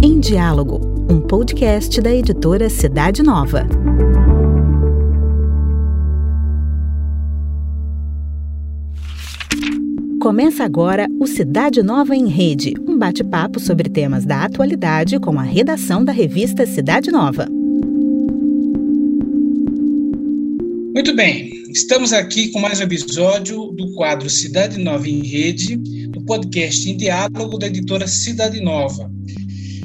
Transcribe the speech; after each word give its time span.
Em 0.00 0.20
Diálogo, 0.20 0.80
um 1.10 1.20
podcast 1.20 2.00
da 2.00 2.14
editora 2.14 2.70
Cidade 2.70 3.24
Nova. 3.24 3.66
Começa 10.20 10.62
agora 10.62 11.08
o 11.18 11.26
Cidade 11.26 11.82
Nova 11.82 12.14
em 12.14 12.28
Rede, 12.28 12.74
um 12.86 12.96
bate-papo 12.96 13.58
sobre 13.58 13.88
temas 13.88 14.24
da 14.24 14.44
atualidade 14.44 15.18
com 15.18 15.40
a 15.40 15.42
redação 15.42 16.04
da 16.04 16.12
revista 16.12 16.66
Cidade 16.66 17.10
Nova. 17.10 17.48
Muito 20.94 21.16
bem, 21.16 21.47
estamos 21.68 22.12
aqui 22.12 22.48
com 22.48 22.60
mais 22.60 22.80
um 22.80 22.84
episódio 22.84 23.72
do 23.72 23.92
quadro 23.94 24.28
Cidade 24.30 24.78
Nova 24.78 25.08
em 25.08 25.22
Rede, 25.22 25.76
do 26.08 26.22
podcast 26.22 26.88
em 26.88 26.96
diálogo 26.96 27.58
da 27.58 27.66
editora 27.66 28.06
Cidade 28.06 28.60
Nova. 28.60 29.10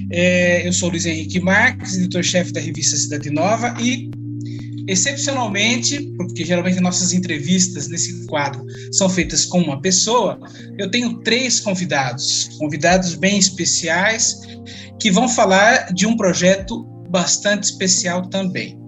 É, 0.10 0.66
eu 0.66 0.72
sou 0.72 0.90
Luiz 0.90 1.06
Henrique 1.06 1.40
Marques, 1.40 1.98
editor-chefe 1.98 2.54
da 2.54 2.62
revista 2.62 2.96
Cidade 2.96 3.30
Nova, 3.30 3.76
e 3.82 4.10
excepcionalmente, 4.88 6.02
porque 6.16 6.46
geralmente 6.46 6.80
nossas 6.80 7.12
entrevistas 7.12 7.88
nesse 7.90 8.26
quadro 8.28 8.66
são 8.92 9.10
feitas 9.10 9.46
com 9.46 9.60
uma 9.60 9.82
pessoa, 9.82 10.40
eu 10.78 10.90
tenho 10.90 11.20
três 11.20 11.60
convidados, 11.60 12.50
convidados 12.58 13.16
bem 13.16 13.38
especiais, 13.38 14.40
que 15.00 15.12
vão 15.12 15.28
falar 15.28 15.94
de 15.94 16.06
um 16.06 16.16
projeto 16.16 16.84
bastante 17.10 17.64
especial 17.64 18.30
também. 18.30 18.83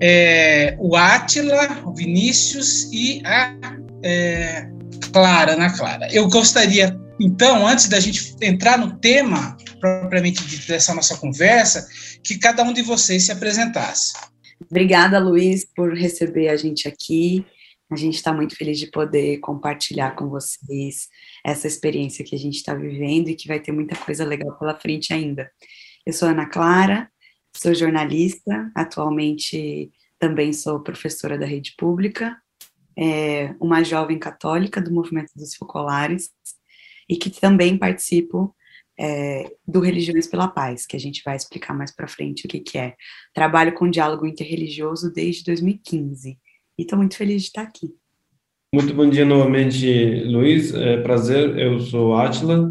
É, 0.00 0.76
o 0.78 0.96
Átila, 0.96 1.82
o 1.84 1.94
Vinícius 1.94 2.90
e 2.92 3.22
a 3.24 3.54
é, 4.02 4.68
Clara, 5.12 5.52
Ana 5.52 5.76
Clara. 5.76 6.08
Eu 6.12 6.28
gostaria, 6.28 6.98
então, 7.20 7.66
antes 7.66 7.88
da 7.88 8.00
gente 8.00 8.34
entrar 8.40 8.78
no 8.78 8.98
tema 8.98 9.56
propriamente 9.80 10.44
dito 10.46 10.68
dessa 10.68 10.94
nossa 10.94 11.16
conversa, 11.16 11.88
que 12.22 12.38
cada 12.38 12.62
um 12.62 12.72
de 12.72 12.82
vocês 12.82 13.24
se 13.24 13.32
apresentasse. 13.32 14.12
Obrigada, 14.70 15.18
Luiz, 15.18 15.64
por 15.64 15.94
receber 15.94 16.48
a 16.48 16.56
gente 16.56 16.86
aqui. 16.86 17.44
A 17.90 17.96
gente 17.96 18.14
está 18.14 18.32
muito 18.32 18.54
feliz 18.54 18.78
de 18.78 18.86
poder 18.88 19.38
compartilhar 19.38 20.14
com 20.14 20.28
vocês 20.28 21.08
essa 21.44 21.66
experiência 21.66 22.24
que 22.24 22.36
a 22.36 22.38
gente 22.38 22.56
está 22.56 22.74
vivendo 22.74 23.28
e 23.28 23.34
que 23.34 23.48
vai 23.48 23.58
ter 23.58 23.72
muita 23.72 23.96
coisa 23.96 24.24
legal 24.24 24.56
pela 24.58 24.78
frente 24.78 25.12
ainda. 25.12 25.50
Eu 26.06 26.12
sou 26.12 26.28
Ana 26.28 26.46
Clara, 26.46 27.09
sou 27.56 27.74
jornalista, 27.74 28.70
atualmente 28.74 29.90
também 30.18 30.52
sou 30.52 30.80
professora 30.80 31.38
da 31.38 31.46
rede 31.46 31.74
pública, 31.76 32.36
é, 32.96 33.54
uma 33.60 33.82
jovem 33.82 34.18
católica 34.18 34.80
do 34.80 34.92
movimento 34.92 35.32
dos 35.34 35.54
focolares 35.54 36.30
e 37.08 37.16
que 37.16 37.30
também 37.30 37.78
participo 37.78 38.54
é, 38.98 39.50
do 39.66 39.80
Religiões 39.80 40.26
pela 40.26 40.46
Paz, 40.46 40.86
que 40.86 40.94
a 40.94 41.00
gente 41.00 41.22
vai 41.24 41.34
explicar 41.34 41.72
mais 41.72 41.90
para 41.90 42.06
frente 42.06 42.44
o 42.44 42.48
que, 42.48 42.60
que 42.60 42.76
é. 42.76 42.94
Trabalho 43.32 43.72
com 43.72 43.90
diálogo 43.90 44.26
interreligioso 44.26 45.10
desde 45.10 45.44
2015 45.44 46.38
e 46.78 46.82
estou 46.82 46.98
muito 46.98 47.16
feliz 47.16 47.42
de 47.42 47.48
estar 47.48 47.62
aqui. 47.62 47.94
Muito 48.72 48.94
bom 48.94 49.08
dia 49.08 49.24
novamente, 49.24 50.22
Luiz. 50.24 50.72
É 50.74 50.98
prazer, 50.98 51.58
eu 51.58 51.80
sou 51.80 52.14
Atila. 52.14 52.70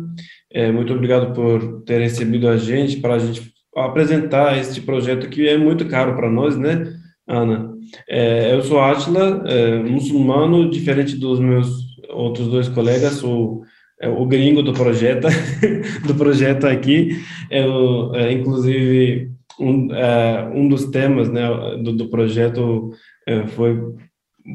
É, 0.52 0.72
muito 0.72 0.94
obrigado 0.94 1.34
por 1.34 1.82
ter 1.82 2.00
recebido 2.00 2.48
a 2.48 2.58
gente 2.58 2.98
para 2.98 3.16
a 3.16 3.20
gente 3.20 3.54
apresentar 3.82 4.58
este 4.58 4.82
projeto 4.82 5.30
que 5.30 5.48
é 5.48 5.58
muito 5.58 5.86
caro 5.88 6.16
para 6.16 6.30
nós, 6.30 6.58
né, 6.58 6.94
Ana? 7.28 7.74
É, 8.08 8.54
eu 8.54 8.62
sou 8.62 8.80
Atila, 8.80 9.44
é, 9.48 9.78
muçulmano, 9.84 10.70
diferente 10.70 11.16
dos 11.16 11.40
meus 11.40 11.68
outros 12.10 12.48
dois 12.48 12.68
colegas, 12.68 13.14
sou 13.14 13.64
é 14.02 14.08
o 14.08 14.26
gringo 14.26 14.64
do 14.64 14.72
projeto, 14.72 15.28
do 16.08 16.16
projeto 16.16 16.66
aqui, 16.66 17.22
é, 17.50 17.66
é 18.14 18.32
inclusive 18.32 19.30
um, 19.60 19.94
é, 19.94 20.50
um 20.56 20.70
dos 20.70 20.86
temas 20.86 21.30
né, 21.30 21.46
do, 21.84 21.92
do 21.92 22.08
projeto 22.08 22.92
é, 23.28 23.46
foi 23.48 23.78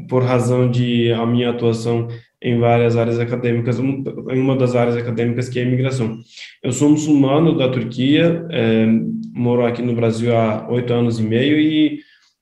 por 0.08 0.22
razão 0.22 0.70
de 0.70 1.12
a 1.12 1.26
minha 1.26 1.50
atuação 1.50 2.08
em 2.44 2.58
várias 2.58 2.96
áreas 2.96 3.18
acadêmicas, 3.18 3.80
em 3.80 4.38
uma 4.38 4.54
das 4.54 4.76
áreas 4.76 4.96
acadêmicas 4.96 5.48
que 5.48 5.58
é 5.58 5.62
a 5.62 5.66
imigração. 5.66 6.18
Eu 6.62 6.72
sou 6.72 6.90
muçulmano 6.90 7.56
da 7.56 7.68
Turquia, 7.68 8.46
é, 8.50 8.86
moro 9.34 9.64
aqui 9.64 9.82
no 9.82 9.94
Brasil 9.94 10.36
há 10.36 10.68
oito 10.70 10.92
anos 10.92 11.18
e 11.18 11.22
meio 11.22 11.58
e 11.58 12.00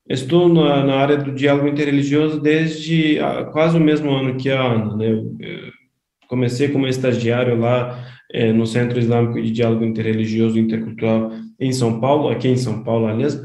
estou 0.09 0.49
na, 0.49 0.85
na 0.85 0.97
área 0.97 1.17
do 1.17 1.33
diálogo 1.33 1.69
interreligioso 1.69 2.41
desde 2.41 3.19
quase 3.53 3.79
o 3.79 3.81
mesmo 3.81 4.11
ano 4.11 4.37
que 4.37 4.51
a 4.51 4.61
Ana. 4.61 4.97
Né? 4.97 5.11
Eu, 5.13 5.73
Comecei 6.33 6.69
como 6.69 6.89
estagiário 6.89 7.59
lá 7.59 8.09
é, 8.33 8.55
no 8.55 8.67
Centro 8.67 8.99
Islâmico 8.99 9.35
de 9.43 9.51
Diálogo 9.51 9.85
Interreligioso 9.85 10.57
e 10.57 10.63
Intercultural 10.63 11.31
em 11.61 11.71
São 11.73 12.01
Paulo, 12.01 12.31
aqui 12.31 12.49
em 12.49 12.57
São 12.57 12.83
Paulo, 12.83 13.07
aliás, 13.07 13.39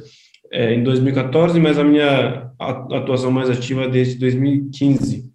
é, 0.53 0.73
em 0.73 0.81
2014, 0.83 1.59
mas 1.59 1.77
a 1.77 1.83
minha 1.83 2.49
atuação 2.57 3.29
mais 3.29 3.49
ativa 3.49 3.83
é 3.83 3.89
desde 3.89 4.17
2015. 4.17 5.29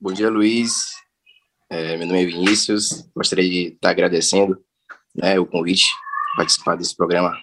Bom 0.00 0.12
dia, 0.12 0.30
Luiz. 0.30 0.92
É, 1.68 1.96
meu 1.96 2.06
nome 2.06 2.22
é 2.22 2.26
Vinícius. 2.26 3.10
Gostaria 3.16 3.50
de 3.50 3.74
estar 3.74 3.90
agradecendo 3.90 4.56
né, 5.12 5.40
o 5.40 5.44
convite 5.44 5.86
para 6.30 6.44
participar 6.44 6.76
desse 6.76 6.96
programa. 6.96 7.36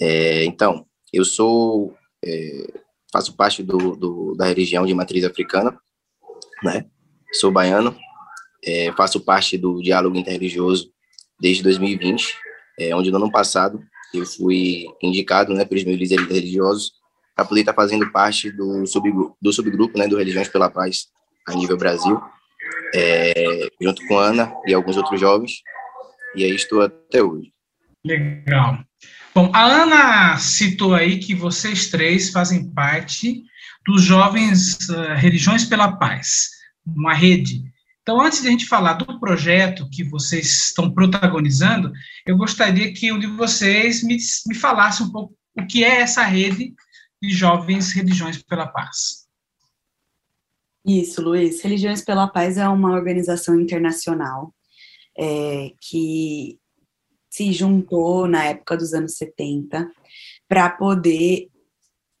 É, 0.00 0.44
então, 0.46 0.84
eu 1.12 1.24
sou 1.24 1.96
é, 2.24 2.80
faço 3.12 3.36
parte 3.36 3.62
do, 3.62 3.94
do, 3.94 4.34
da 4.34 4.46
religião 4.46 4.84
de 4.84 4.92
matriz 4.92 5.22
africana, 5.22 5.78
né? 6.60 6.86
Sou 7.34 7.52
baiano, 7.52 7.96
é, 8.64 8.90
faço 8.96 9.20
parte 9.20 9.56
do 9.56 9.80
diálogo 9.80 10.16
interreligioso 10.16 10.92
desde 11.38 11.62
2020, 11.62 12.36
é, 12.80 12.96
onde 12.96 13.12
no 13.12 13.16
ano 13.18 13.30
passado 13.30 13.80
eu 14.12 14.26
fui 14.26 14.86
indicado 15.00 15.54
né, 15.54 15.64
pelos 15.64 15.84
meus 15.84 16.00
líderes 16.00 16.26
religiosos 16.26 16.94
para 17.32 17.44
poder 17.44 17.60
estar 17.60 17.74
fazendo 17.74 18.10
parte 18.10 18.50
do 18.50 18.84
subgrupo, 18.88 19.36
do 19.40 19.52
subgrupo 19.52 19.96
né, 19.96 20.08
do 20.08 20.16
Religiões 20.16 20.48
pela 20.48 20.68
Paz 20.68 21.06
a 21.50 21.54
nível 21.56 21.76
Brasil, 21.76 22.20
é, 22.94 23.68
junto 23.80 24.06
com 24.06 24.18
Ana 24.18 24.52
e 24.66 24.74
alguns 24.74 24.96
outros 24.96 25.20
jovens, 25.20 25.62
e 26.34 26.44
aí 26.44 26.54
estou 26.54 26.82
até 26.82 27.22
hoje. 27.22 27.52
Legal. 28.04 28.78
Bom, 29.34 29.50
a 29.54 29.64
Ana 29.64 30.38
citou 30.38 30.94
aí 30.94 31.18
que 31.18 31.34
vocês 31.34 31.88
três 31.90 32.30
fazem 32.30 32.72
parte 32.72 33.42
dos 33.86 34.02
Jovens 34.02 34.76
uh, 34.88 35.14
Religiões 35.16 35.64
pela 35.64 35.92
Paz, 35.92 36.48
uma 36.84 37.14
rede 37.14 37.62
então, 38.10 38.20
antes 38.20 38.42
de 38.42 38.48
a 38.48 38.50
gente 38.50 38.66
falar 38.66 38.94
do 38.94 39.20
projeto 39.20 39.88
que 39.88 40.02
vocês 40.02 40.66
estão 40.66 40.92
protagonizando, 40.92 41.92
eu 42.26 42.36
gostaria 42.36 42.92
que 42.92 43.12
um 43.12 43.18
de 43.20 43.28
vocês 43.28 44.02
me, 44.02 44.16
me 44.48 44.54
falasse 44.56 45.00
um 45.00 45.12
pouco 45.12 45.32
o 45.54 45.66
que 45.66 45.84
é 45.84 46.00
essa 46.00 46.24
rede 46.24 46.74
de 47.22 47.30
jovens 47.30 47.92
Religiões 47.92 48.42
pela 48.42 48.66
Paz. 48.66 49.19
Isso, 50.84 51.22
Luiz. 51.22 51.60
Religiões 51.62 52.02
pela 52.02 52.28
Paz 52.28 52.56
é 52.56 52.68
uma 52.68 52.92
organização 52.92 53.60
internacional 53.60 54.54
é, 55.16 55.72
que 55.80 56.58
se 57.28 57.52
juntou 57.52 58.26
na 58.26 58.44
época 58.44 58.76
dos 58.76 58.92
anos 58.92 59.16
70 59.16 59.90
para 60.48 60.68
poder 60.70 61.48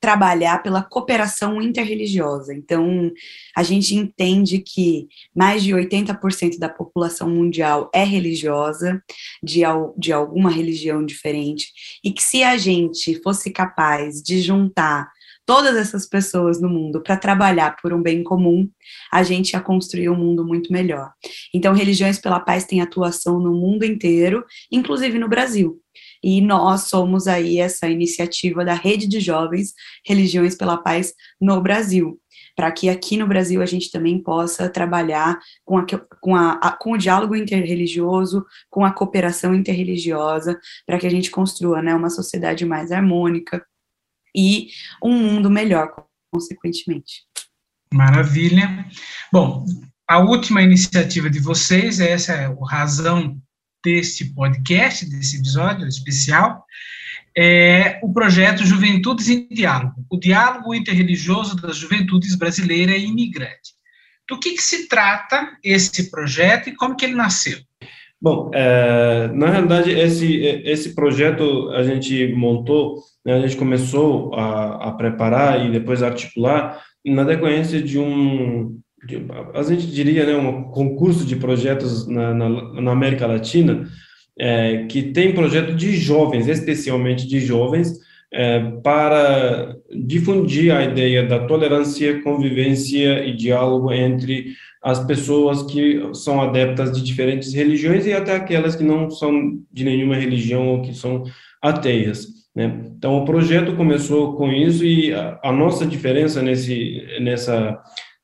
trabalhar 0.00 0.62
pela 0.62 0.82
cooperação 0.82 1.60
interreligiosa. 1.60 2.54
Então, 2.54 3.12
a 3.54 3.62
gente 3.62 3.94
entende 3.94 4.58
que 4.58 5.06
mais 5.34 5.62
de 5.62 5.72
80% 5.72 6.58
da 6.58 6.70
população 6.70 7.28
mundial 7.28 7.90
é 7.94 8.02
religiosa, 8.02 9.02
de, 9.42 9.60
de 9.98 10.12
alguma 10.12 10.50
religião 10.50 11.04
diferente, 11.04 12.00
e 12.02 12.10
que 12.10 12.22
se 12.22 12.42
a 12.42 12.56
gente 12.56 13.20
fosse 13.22 13.50
capaz 13.50 14.22
de 14.22 14.40
juntar 14.40 15.10
todas 15.46 15.76
essas 15.76 16.06
pessoas 16.06 16.60
no 16.60 16.68
mundo 16.68 17.02
para 17.02 17.16
trabalhar 17.16 17.76
por 17.80 17.92
um 17.92 18.02
bem 18.02 18.22
comum, 18.22 18.68
a 19.12 19.22
gente 19.22 19.52
ia 19.52 19.60
construir 19.60 20.08
um 20.08 20.16
mundo 20.16 20.46
muito 20.46 20.72
melhor. 20.72 21.12
Então, 21.54 21.74
Religiões 21.74 22.18
pela 22.18 22.40
Paz 22.40 22.64
tem 22.64 22.80
atuação 22.80 23.38
no 23.40 23.52
mundo 23.52 23.84
inteiro, 23.84 24.44
inclusive 24.70 25.18
no 25.18 25.28
Brasil 25.28 25.80
e 26.22 26.40
nós 26.40 26.82
somos 26.82 27.26
aí 27.26 27.58
essa 27.58 27.88
iniciativa 27.88 28.64
da 28.64 28.74
Rede 28.74 29.06
de 29.06 29.20
Jovens 29.20 29.72
Religiões 30.04 30.54
pela 30.54 30.76
Paz 30.76 31.14
no 31.40 31.60
Brasil, 31.60 32.20
para 32.54 32.70
que 32.70 32.88
aqui 32.88 33.16
no 33.16 33.26
Brasil 33.26 33.62
a 33.62 33.66
gente 33.66 33.90
também 33.90 34.22
possa 34.22 34.68
trabalhar 34.68 35.38
com, 35.64 35.78
a, 35.78 35.86
com, 36.20 36.36
a, 36.36 36.76
com 36.78 36.92
o 36.92 36.98
diálogo 36.98 37.34
interreligioso, 37.34 38.44
com 38.68 38.84
a 38.84 38.92
cooperação 38.92 39.54
interreligiosa, 39.54 40.58
para 40.86 40.98
que 40.98 41.06
a 41.06 41.10
gente 41.10 41.30
construa 41.30 41.82
né, 41.82 41.94
uma 41.94 42.10
sociedade 42.10 42.66
mais 42.66 42.92
harmônica 42.92 43.64
e 44.34 44.68
um 45.02 45.16
mundo 45.16 45.50
melhor, 45.50 45.92
consequentemente. 46.32 47.24
Maravilha. 47.92 48.86
Bom, 49.32 49.64
a 50.08 50.18
última 50.18 50.62
iniciativa 50.62 51.28
de 51.28 51.40
vocês, 51.40 52.00
essa 52.00 52.32
é 52.32 52.46
a 52.46 52.54
razão 52.68 53.40
deste 53.84 54.24
podcast, 54.26 55.08
desse 55.08 55.38
episódio 55.38 55.86
especial, 55.86 56.64
é 57.36 57.98
o 58.02 58.12
projeto 58.12 58.64
Juventudes 58.64 59.28
em 59.28 59.48
Diálogo, 59.48 60.04
o 60.10 60.18
diálogo 60.18 60.74
interreligioso 60.74 61.56
das 61.56 61.76
juventudes 61.76 62.34
brasileira 62.34 62.96
e 62.96 63.06
imigrante. 63.06 63.74
do 64.28 64.38
que, 64.38 64.52
que 64.52 64.62
se 64.62 64.86
trata 64.86 65.58
esse 65.62 66.08
projeto 66.08 66.68
e 66.68 66.76
como 66.76 66.96
que 66.96 67.04
ele 67.04 67.16
nasceu. 67.16 67.58
Bom, 68.22 68.50
é, 68.52 69.28
na 69.32 69.48
realidade, 69.48 69.90
esse, 69.90 70.42
esse 70.64 70.94
projeto 70.94 71.70
a 71.70 71.82
gente 71.82 72.34
montou, 72.34 72.96
né, 73.24 73.32
a 73.34 73.40
gente 73.40 73.56
começou 73.56 74.34
a, 74.34 74.88
a, 74.88 74.92
preparar 74.92 75.64
e 75.64 75.70
depois 75.70 76.02
articular 76.02 76.82
na 77.04 77.24
decorrência 77.24 77.80
de 77.80 77.98
um, 77.98 78.78
de, 79.06 79.24
a 79.54 79.62
gente 79.62 79.86
diria, 79.86 80.26
né, 80.26 80.36
um 80.36 80.64
concurso 80.64 81.24
de 81.24 81.36
projetos 81.36 82.06
na, 82.06 82.34
na, 82.34 82.48
na 82.82 82.92
América 82.92 83.26
Latina, 83.26 83.88
é, 84.38 84.84
que 84.84 85.02
tem 85.02 85.34
projeto 85.34 85.74
de 85.74 85.96
jovens, 85.96 86.46
especialmente 86.46 87.26
de 87.26 87.40
jovens, 87.40 87.98
é, 88.32 88.60
para 88.82 89.76
difundir 90.06 90.74
a 90.74 90.84
ideia 90.84 91.26
da 91.26 91.40
tolerância, 91.40 92.22
convivência 92.22 93.24
e 93.24 93.34
diálogo 93.34 93.92
entre 93.92 94.52
as 94.82 95.04
pessoas 95.04 95.62
que 95.64 96.00
são 96.14 96.40
adeptas 96.40 96.92
de 96.92 97.02
diferentes 97.02 97.52
religiões 97.52 98.06
e 98.06 98.12
até 98.12 98.34
aquelas 98.34 98.74
que 98.76 98.84
não 98.84 99.10
são 99.10 99.58
de 99.70 99.84
nenhuma 99.84 100.16
religião 100.16 100.68
ou 100.68 100.82
que 100.82 100.94
são 100.94 101.24
ateias. 101.60 102.26
Né? 102.54 102.86
Então, 102.96 103.18
o 103.18 103.24
projeto 103.24 103.76
começou 103.76 104.34
com 104.34 104.50
isso 104.50 104.84
e 104.84 105.12
a, 105.12 105.38
a 105.42 105.52
nossa 105.52 105.84
diferença 105.84 106.40
nesse, 106.40 107.02
nessa, 107.20 107.78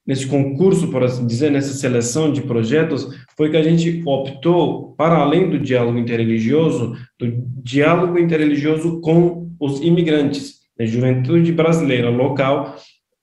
nesse 0.06 0.26
concurso, 0.26 0.90
por 0.90 1.02
assim 1.04 1.26
dizer, 1.26 1.50
nessa 1.50 1.74
seleção 1.74 2.32
de 2.32 2.42
projetos, 2.42 3.06
foi 3.36 3.50
que 3.50 3.56
a 3.56 3.62
gente 3.62 4.02
optou, 4.06 4.94
para 4.96 5.16
além 5.16 5.50
do 5.50 5.58
diálogo 5.58 5.98
interreligioso, 5.98 6.96
do 7.18 7.44
diálogo 7.62 8.18
interreligioso 8.18 9.00
com 9.00 9.45
os 9.60 9.80
imigrantes, 9.80 10.60
a 10.78 10.84
juventude 10.84 11.52
brasileira 11.52 12.10
local, 12.10 12.76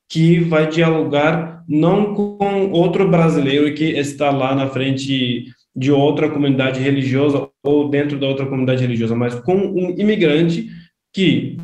que 0.10 0.40
vai 0.40 0.68
dialogar 0.68 1.64
não 1.68 2.14
com 2.14 2.72
outro 2.72 3.10
brasileiro 3.10 3.74
que 3.74 3.86
está 3.86 4.30
lá 4.32 4.54
na 4.54 4.68
frente 4.68 5.46
de 5.76 5.92
outra 5.92 6.30
comunidade 6.30 6.80
religiosa 6.80 7.50
ou 7.64 7.90
dentro 7.90 8.20
da 8.20 8.28
outra 8.28 8.46
comunidade 8.46 8.82
religiosa, 8.82 9.16
mas 9.16 9.36
com 9.36 9.56
um 9.56 9.90
imigrante 9.98 10.70
que, 11.12 11.58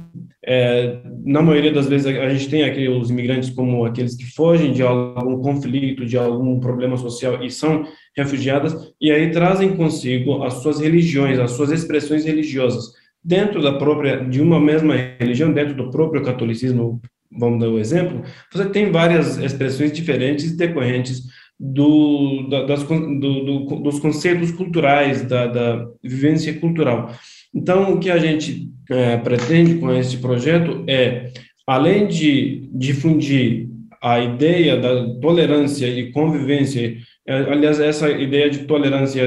é, 0.45 0.99
na 1.25 1.41
maioria 1.41 1.71
das 1.71 1.87
vezes, 1.87 2.07
a 2.07 2.29
gente 2.29 2.49
tem 2.49 2.63
aqueles 2.63 3.09
imigrantes 3.09 3.49
como 3.49 3.83
aqueles 3.85 4.15
que 4.15 4.25
fogem 4.25 4.71
de 4.71 4.81
algum 4.81 5.41
conflito, 5.41 6.05
de 6.05 6.17
algum 6.17 6.59
problema 6.59 6.97
social 6.97 7.43
e 7.43 7.51
são 7.51 7.83
refugiadas, 8.15 8.93
e 9.01 9.11
aí 9.11 9.31
trazem 9.31 9.75
consigo 9.75 10.43
as 10.43 10.55
suas 10.55 10.79
religiões, 10.79 11.39
as 11.39 11.51
suas 11.51 11.71
expressões 11.71 12.25
religiosas, 12.25 12.93
dentro 13.23 13.61
da 13.61 13.73
própria, 13.73 14.23
de 14.23 14.41
uma 14.41 14.59
mesma 14.59 14.95
religião, 15.19 15.51
dentro 15.51 15.75
do 15.75 15.89
próprio 15.89 16.23
catolicismo, 16.23 17.01
vamos 17.31 17.59
dar 17.59 17.69
um 17.69 17.77
exemplo, 17.77 18.23
você 18.51 18.65
tem 18.69 18.91
várias 18.91 19.37
expressões 19.37 19.91
diferentes 19.91 20.55
decorrentes 20.55 21.23
do, 21.59 22.47
da, 22.49 22.65
das, 22.65 22.83
do, 22.83 23.17
do, 23.19 23.65
dos 23.81 23.99
conceitos 23.99 24.51
culturais, 24.51 25.23
da, 25.23 25.47
da, 25.47 25.87
vivência 26.01 26.53
cultural. 26.59 27.13
Então, 27.53 27.93
o 27.93 27.99
que 27.99 28.09
a 28.09 28.17
gente 28.17 28.69
é, 28.89 29.17
pretende 29.17 29.75
com 29.75 29.91
esse 29.91 30.17
projeto 30.17 30.83
é, 30.87 31.31
além 31.67 32.07
de 32.07 32.67
difundir 32.73 33.67
a 34.01 34.19
ideia 34.19 34.77
da 34.77 35.13
tolerância 35.19 35.85
e 35.87 36.11
convivência, 36.11 36.95
é, 37.27 37.35
aliás, 37.35 37.79
essa 37.79 38.09
ideia 38.09 38.49
de 38.49 38.59
tolerância 38.59 39.21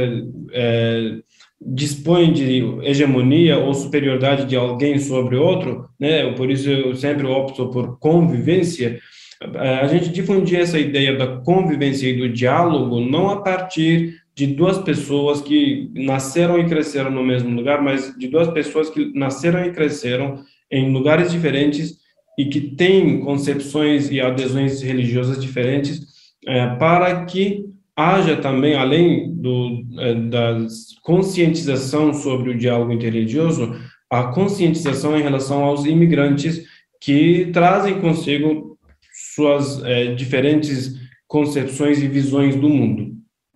é, 0.52 1.18
dispõe 1.64 2.32
de 2.32 2.62
hegemonia 2.82 3.58
ou 3.58 3.72
superioridade 3.74 4.46
de 4.46 4.56
alguém 4.56 4.98
sobre 4.98 5.36
outro, 5.36 5.88
né? 5.98 6.32
Por 6.32 6.50
isso 6.50 6.68
eu 6.68 6.94
sempre 6.94 7.26
opto 7.26 7.70
por 7.70 7.98
convivência. 7.98 9.00
A 9.56 9.86
gente 9.86 10.08
difundir 10.10 10.60
essa 10.60 10.78
ideia 10.78 11.16
da 11.16 11.38
convivência 11.38 12.08
e 12.08 12.16
do 12.16 12.28
diálogo 12.28 13.00
não 13.00 13.30
a 13.30 13.42
partir 13.42 14.22
de 14.34 14.46
duas 14.46 14.78
pessoas 14.78 15.40
que 15.40 15.90
nasceram 15.94 16.58
e 16.58 16.66
cresceram 16.66 17.10
no 17.10 17.22
mesmo 17.22 17.50
lugar, 17.50 17.82
mas 17.82 18.16
de 18.16 18.28
duas 18.28 18.48
pessoas 18.48 18.88
que 18.88 19.12
nasceram 19.14 19.64
e 19.64 19.72
cresceram 19.72 20.42
em 20.70 20.90
lugares 20.92 21.30
diferentes 21.30 21.98
e 22.38 22.46
que 22.46 22.60
têm 22.60 23.20
concepções 23.20 24.10
e 24.10 24.20
adesões 24.20 24.80
religiosas 24.80 25.40
diferentes, 25.40 26.00
é, 26.46 26.66
para 26.76 27.24
que 27.26 27.66
haja 27.96 28.36
também, 28.36 28.74
além 28.74 29.34
do, 29.34 29.84
é, 29.98 30.14
da 30.14 30.66
conscientização 31.02 32.12
sobre 32.14 32.50
o 32.50 32.58
diálogo 32.58 32.92
interreligioso, 32.92 33.74
a 34.10 34.24
conscientização 34.24 35.16
em 35.18 35.22
relação 35.22 35.62
aos 35.64 35.84
imigrantes 35.84 36.64
que 37.00 37.50
trazem 37.52 38.00
consigo 38.00 38.78
suas 39.34 39.82
é, 39.84 40.14
diferentes 40.14 40.94
concepções 41.26 42.02
e 42.02 42.08
visões 42.08 42.56
do 42.56 42.68
mundo. 42.68 43.12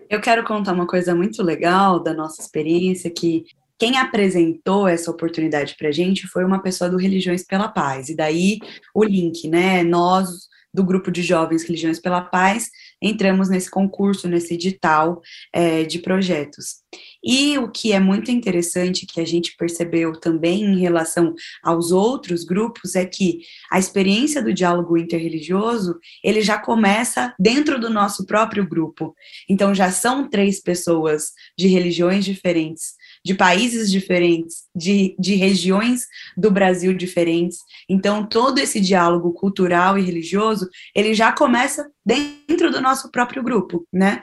Eu 0.08 0.20
quero 0.20 0.44
contar 0.44 0.72
uma 0.72 0.86
coisa 0.86 1.14
muito 1.14 1.42
legal 1.42 2.02
da 2.02 2.14
nossa 2.14 2.40
experiência, 2.40 3.10
que 3.10 3.44
quem 3.78 3.98
apresentou 3.98 4.88
essa 4.88 5.10
oportunidade 5.10 5.76
para 5.78 5.92
gente 5.92 6.26
foi 6.26 6.44
uma 6.44 6.62
pessoa 6.62 6.88
do 6.88 6.96
Religiões 6.96 7.44
pela 7.44 7.68
Paz, 7.68 8.08
e 8.08 8.16
daí 8.16 8.58
o 8.94 9.04
link, 9.04 9.48
né? 9.48 9.82
Nós, 9.82 10.48
do 10.72 10.84
grupo 10.84 11.10
de 11.10 11.22
jovens 11.22 11.64
Religiões 11.64 12.00
pela 12.00 12.22
Paz, 12.22 12.70
entramos 13.00 13.48
nesse 13.48 13.70
concurso, 13.70 14.28
nesse 14.28 14.54
edital 14.54 15.20
é, 15.52 15.84
de 15.84 15.98
projetos. 15.98 16.76
E 17.22 17.58
o 17.58 17.70
que 17.70 17.92
é 17.92 18.00
muito 18.00 18.30
interessante, 18.30 19.06
que 19.06 19.20
a 19.20 19.24
gente 19.24 19.56
percebeu 19.56 20.12
também 20.12 20.62
em 20.62 20.78
relação 20.78 21.34
aos 21.62 21.90
outros 21.90 22.44
grupos, 22.44 22.94
é 22.94 23.04
que 23.04 23.40
a 23.70 23.78
experiência 23.78 24.42
do 24.42 24.54
diálogo 24.54 24.96
interreligioso, 24.96 25.98
ele 26.22 26.40
já 26.40 26.58
começa 26.58 27.34
dentro 27.38 27.80
do 27.80 27.90
nosso 27.90 28.24
próprio 28.26 28.66
grupo. 28.66 29.14
Então, 29.48 29.74
já 29.74 29.90
são 29.90 30.28
três 30.28 30.60
pessoas 30.60 31.32
de 31.58 31.66
religiões 31.66 32.24
diferentes, 32.24 32.94
de 33.26 33.34
países 33.34 33.90
diferentes, 33.90 34.66
de, 34.72 35.16
de 35.18 35.34
regiões 35.34 36.06
do 36.36 36.48
Brasil 36.48 36.94
diferentes. 36.94 37.58
Então, 37.88 38.24
todo 38.24 38.60
esse 38.60 38.80
diálogo 38.80 39.32
cultural 39.32 39.98
e 39.98 40.02
religioso, 40.02 40.68
ele 40.94 41.12
já 41.12 41.32
começa 41.32 41.90
dentro 42.04 42.70
do 42.70 42.80
nosso 42.80 43.10
próprio 43.10 43.42
grupo, 43.42 43.84
né? 43.92 44.22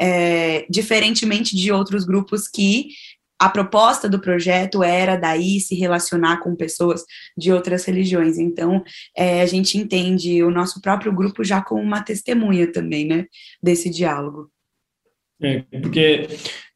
É, 0.00 0.64
diferentemente 0.70 1.54
de 1.54 1.70
outros 1.70 2.06
grupos 2.06 2.48
que 2.48 2.88
a 3.38 3.50
proposta 3.50 4.08
do 4.08 4.18
projeto 4.18 4.82
era 4.82 5.14
daí 5.14 5.60
se 5.60 5.74
relacionar 5.74 6.38
com 6.38 6.56
pessoas 6.56 7.04
de 7.36 7.52
outras 7.52 7.84
religiões. 7.84 8.38
Então, 8.38 8.82
é, 9.14 9.42
a 9.42 9.46
gente 9.46 9.76
entende 9.76 10.42
o 10.42 10.50
nosso 10.50 10.80
próprio 10.80 11.12
grupo 11.12 11.44
já 11.44 11.60
como 11.60 11.82
uma 11.82 12.00
testemunha 12.02 12.72
também, 12.72 13.06
né, 13.06 13.26
desse 13.62 13.90
diálogo. 13.90 14.50
É, 15.40 15.62
porque 15.80 16.26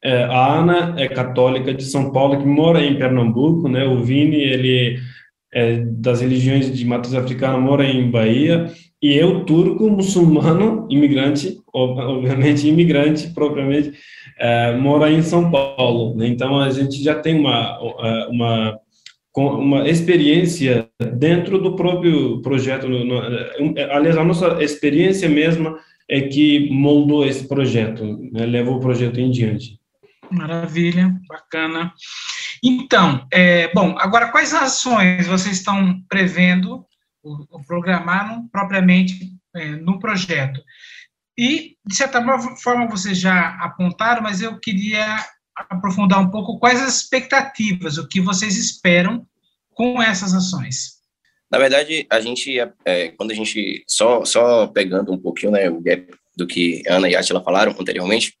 é, 0.03 0.23
a 0.23 0.59
Ana 0.59 0.95
é 0.97 1.07
católica 1.07 1.73
de 1.73 1.83
São 1.83 2.11
Paulo, 2.11 2.39
que 2.39 2.45
mora 2.45 2.83
em 2.83 2.97
Pernambuco, 2.97 3.67
né? 3.67 3.85
O 3.85 4.01
Vini, 4.01 4.37
ele 4.37 4.99
é 5.53 5.77
das 5.77 6.21
religiões 6.21 6.75
de 6.75 6.85
matriz 6.85 7.13
africana, 7.13 7.57
mora 7.57 7.85
em 7.85 8.09
Bahia, 8.09 8.71
e 9.01 9.13
eu, 9.13 9.43
turco, 9.45 9.89
muçulmano, 9.89 10.87
imigrante, 10.89 11.57
obviamente 11.73 12.67
imigrante 12.67 13.27
propriamente, 13.33 13.91
é, 14.39 14.75
mora 14.77 15.11
em 15.11 15.21
São 15.21 15.51
Paulo. 15.51 16.15
Né? 16.15 16.27
Então, 16.27 16.59
a 16.59 16.71
gente 16.71 17.03
já 17.03 17.15
tem 17.15 17.39
uma, 17.39 17.77
é, 17.99 18.27
uma, 18.27 18.79
uma 19.35 19.89
experiência 19.89 20.87
dentro 21.17 21.59
do 21.59 21.75
próprio 21.75 22.41
projeto. 22.41 22.87
É, 23.75 23.93
aliás, 23.93 24.17
a 24.17 24.23
nossa 24.23 24.63
experiência 24.63 25.29
mesma 25.29 25.77
é 26.09 26.21
que 26.21 26.69
moldou 26.69 27.25
esse 27.25 27.47
projeto, 27.47 28.03
né, 28.31 28.45
levou 28.45 28.77
o 28.77 28.79
projeto 28.79 29.19
em 29.19 29.31
diante. 29.31 29.79
Maravilha, 30.29 31.13
bacana. 31.27 31.93
Então, 32.63 33.27
é, 33.31 33.71
bom, 33.73 33.95
agora 33.99 34.31
quais 34.31 34.53
ações 34.53 35.27
vocês 35.27 35.57
estão 35.57 36.01
prevendo 36.09 36.85
ou 37.23 37.63
programaram 37.65 38.47
propriamente 38.49 39.31
é, 39.55 39.75
no 39.75 39.99
projeto? 39.99 40.61
E, 41.37 41.77
de 41.85 41.95
certa 41.95 42.23
forma, 42.57 42.87
vocês 42.87 43.17
já 43.17 43.49
apontaram, 43.59 44.21
mas 44.21 44.41
eu 44.41 44.59
queria 44.59 45.17
aprofundar 45.55 46.19
um 46.19 46.29
pouco 46.29 46.59
quais 46.59 46.81
as 46.81 47.01
expectativas, 47.01 47.97
o 47.97 48.07
que 48.07 48.21
vocês 48.21 48.57
esperam 48.57 49.25
com 49.73 50.01
essas 50.01 50.33
ações. 50.33 50.92
Na 51.53 51.59
verdade, 51.59 52.07
a 52.09 52.19
gente, 52.19 52.57
é, 52.83 53.09
quando 53.09 53.29
a 53.29 53.35
gente, 53.35 53.83
só, 53.87 54.25
só 54.25 54.65
pegando 54.65 55.13
um 55.13 55.19
pouquinho 55.19 55.51
né, 55.51 55.69
o 55.69 55.79
gap 55.79 56.11
do 56.35 56.47
que 56.47 56.81
Ana 56.87 57.07
e 57.07 57.15
Atila 57.15 57.43
falaram 57.43 57.75
anteriormente, 57.79 58.35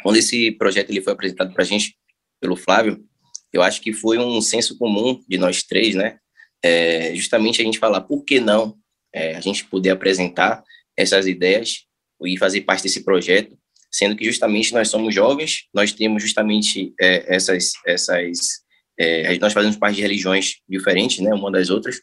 quando 0.00 0.14
esse 0.14 0.52
projeto 0.52 0.90
ele 0.90 1.00
foi 1.00 1.12
apresentado 1.12 1.52
para 1.52 1.64
a 1.64 1.66
gente 1.66 1.96
pelo 2.40 2.54
Flávio, 2.54 3.04
eu 3.52 3.62
acho 3.62 3.80
que 3.80 3.92
foi 3.92 4.16
um 4.18 4.40
senso 4.40 4.78
comum 4.78 5.20
de 5.28 5.36
nós 5.38 5.64
três, 5.64 5.96
né? 5.96 6.20
É, 6.62 7.12
justamente 7.16 7.60
a 7.60 7.64
gente 7.64 7.80
falar 7.80 8.02
por 8.02 8.22
que 8.22 8.38
não 8.38 8.78
é, 9.12 9.34
a 9.34 9.40
gente 9.40 9.64
poder 9.64 9.90
apresentar 9.90 10.62
essas 10.96 11.26
ideias 11.26 11.84
e 12.24 12.38
fazer 12.38 12.60
parte 12.60 12.84
desse 12.84 13.02
projeto, 13.02 13.58
sendo 13.90 14.14
que 14.14 14.24
justamente 14.24 14.72
nós 14.72 14.88
somos 14.88 15.12
jovens, 15.12 15.64
nós 15.74 15.90
temos 15.90 16.22
justamente 16.22 16.94
é, 17.00 17.34
essas, 17.34 17.72
essas 17.84 18.62
é, 18.96 19.36
nós 19.38 19.52
fazemos 19.52 19.76
parte 19.76 19.96
de 19.96 20.02
religiões 20.02 20.60
diferentes, 20.68 21.18
né, 21.18 21.34
uma 21.34 21.50
das 21.50 21.70
outras, 21.70 22.00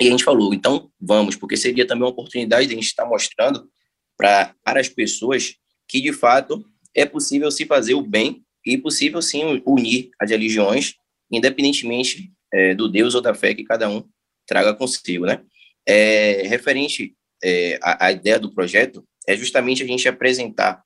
e 0.00 0.08
a 0.08 0.10
gente 0.10 0.24
falou, 0.24 0.52
então 0.52 0.90
vamos, 1.00 1.36
porque 1.36 1.56
seria 1.56 1.86
também 1.86 2.02
uma 2.02 2.10
oportunidade 2.10 2.66
de 2.66 2.72
a 2.72 2.76
gente 2.76 2.86
estar 2.86 3.06
mostrando 3.06 3.68
pra, 4.16 4.54
para 4.64 4.80
as 4.80 4.88
pessoas 4.88 5.54
que, 5.88 6.00
de 6.00 6.12
fato, 6.12 6.64
é 6.94 7.04
possível 7.04 7.50
se 7.50 7.64
fazer 7.64 7.94
o 7.94 8.02
bem 8.02 8.42
e 8.66 8.76
possível, 8.78 9.20
sim, 9.22 9.62
unir 9.66 10.10
as 10.20 10.30
religiões, 10.30 10.94
independentemente 11.30 12.32
é, 12.52 12.74
do 12.74 12.88
Deus 12.88 13.14
ou 13.14 13.20
da 13.20 13.34
fé 13.34 13.54
que 13.54 13.64
cada 13.64 13.88
um 13.88 14.04
traga 14.46 14.74
consigo, 14.74 15.26
né? 15.26 15.42
É, 15.86 16.42
referente 16.46 17.14
é, 17.42 17.78
à, 17.82 18.06
à, 18.06 18.12
ideia 18.12 18.38
do 18.38 18.52
projeto, 18.52 19.06
é 19.28 19.36
justamente 19.36 19.82
a 19.82 19.86
gente 19.86 20.08
apresentar 20.08 20.82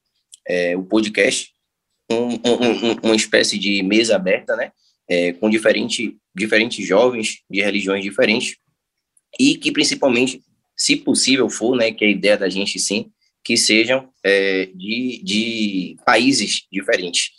é, 0.47 0.77
o 0.77 0.83
podcast, 0.83 1.53
um, 2.11 2.35
um, 2.35 2.91
um, 2.91 2.97
uma 3.05 3.17
espécie 3.17 3.59
de 3.59 3.83
mesa 3.83 4.17
aberta, 4.17 4.57
né? 4.57 4.73
É, 5.09 5.33
com 5.35 5.49
diferente, 5.49 6.19
diferentes 6.35 6.87
jovens 6.87 7.43
de 7.49 7.63
religiões 7.63 8.03
diferentes 8.03 8.57
e 9.39 9.57
que 9.57 9.71
principalmente, 9.71 10.43
se 10.77 10.97
possível 10.97 11.49
for, 11.49 11.77
né, 11.77 11.93
que 11.93 12.05
a 12.05 12.11
ideia 12.11 12.37
da 12.37 12.49
gente 12.49 12.79
sim, 12.79 13.11
que 13.45 13.57
sejam 13.57 14.09
é, 14.25 14.67
de, 14.75 15.23
de 15.25 15.97
países 16.05 16.67
diferentes. 16.71 17.31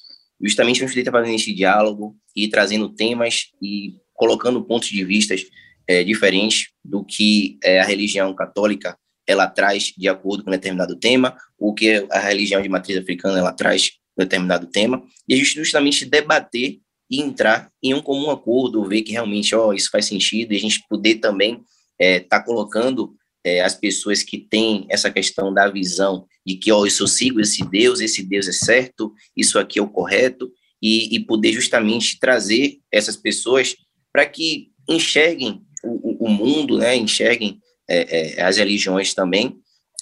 Justamente 0.42 0.82
a 0.82 0.88
gente 0.88 0.96
tenta 0.96 1.12
fazer 1.12 1.34
esse 1.34 1.54
diálogo 1.54 2.16
e 2.36 2.48
trazendo 2.48 2.90
temas 2.90 3.50
e 3.62 3.96
colocando 4.14 4.64
pontos 4.64 4.90
de 4.90 5.04
vistas 5.04 5.46
é, 5.88 6.04
diferentes 6.04 6.70
do 6.84 7.04
que 7.04 7.58
é, 7.64 7.80
a 7.80 7.86
religião 7.86 8.34
católica 8.34 8.98
ela 9.28 9.46
traz 9.48 9.94
de 9.96 10.10
acordo 10.10 10.44
com 10.44 10.50
determinado 10.50 10.96
tema, 10.96 11.38
o 11.58 11.74
que 11.74 12.08
a 12.10 12.20
religião 12.20 12.62
de 12.62 12.68
matriz 12.68 12.98
africana 12.98 13.38
ela 13.38 13.54
traz 13.54 13.92
determinado 14.18 14.66
tema, 14.66 15.04
e 15.28 15.36
justamente 15.36 16.04
debater 16.04 16.80
e 17.10 17.22
entrar 17.22 17.72
em 17.82 17.94
um 17.94 18.02
comum 18.02 18.32
acordo, 18.32 18.84
ver 18.86 19.04
que 19.04 19.12
realmente, 19.12 19.54
ó, 19.54 19.72
isso 19.72 19.90
faz 19.92 20.06
sentido, 20.06 20.52
e 20.52 20.58
a 20.58 20.60
gente 20.60 20.84
poder 20.90 21.16
também 21.16 21.62
estar 22.00 22.06
é, 22.06 22.20
tá 22.20 22.42
colocando 22.42 23.16
é, 23.44 23.62
as 23.62 23.76
pessoas 23.76 24.24
que 24.24 24.38
têm 24.38 24.86
essa 24.90 25.10
questão 25.12 25.54
da 25.54 25.68
visão 25.70 26.26
de 26.46 26.56
que, 26.56 26.72
ó, 26.72 26.86
eu 26.86 27.08
sigo 27.08 27.40
esse 27.40 27.64
Deus, 27.70 28.00
esse 28.00 28.24
Deus 28.24 28.48
é 28.48 28.52
certo, 28.52 29.14
isso 29.36 29.58
aqui 29.60 29.80
é 29.80 29.82
o 29.82 29.90
correto, 29.90 30.52
e, 30.82 31.16
e 31.16 31.20
poder 31.20 31.52
justamente 31.52 32.20
trazer 32.20 32.80
essas 32.92 33.18
pessoas 33.18 33.76
para 34.12 34.26
que 34.26 34.72
enxerguem 34.88 35.62
o, 35.84 36.26
o, 36.26 36.30
mundo, 36.30 36.78
né, 36.78 36.96
enxerguem 36.96 37.60
é, 37.90 38.38
é, 38.38 38.42
as 38.42 38.58
religiões 38.58 39.14
também 39.14 39.60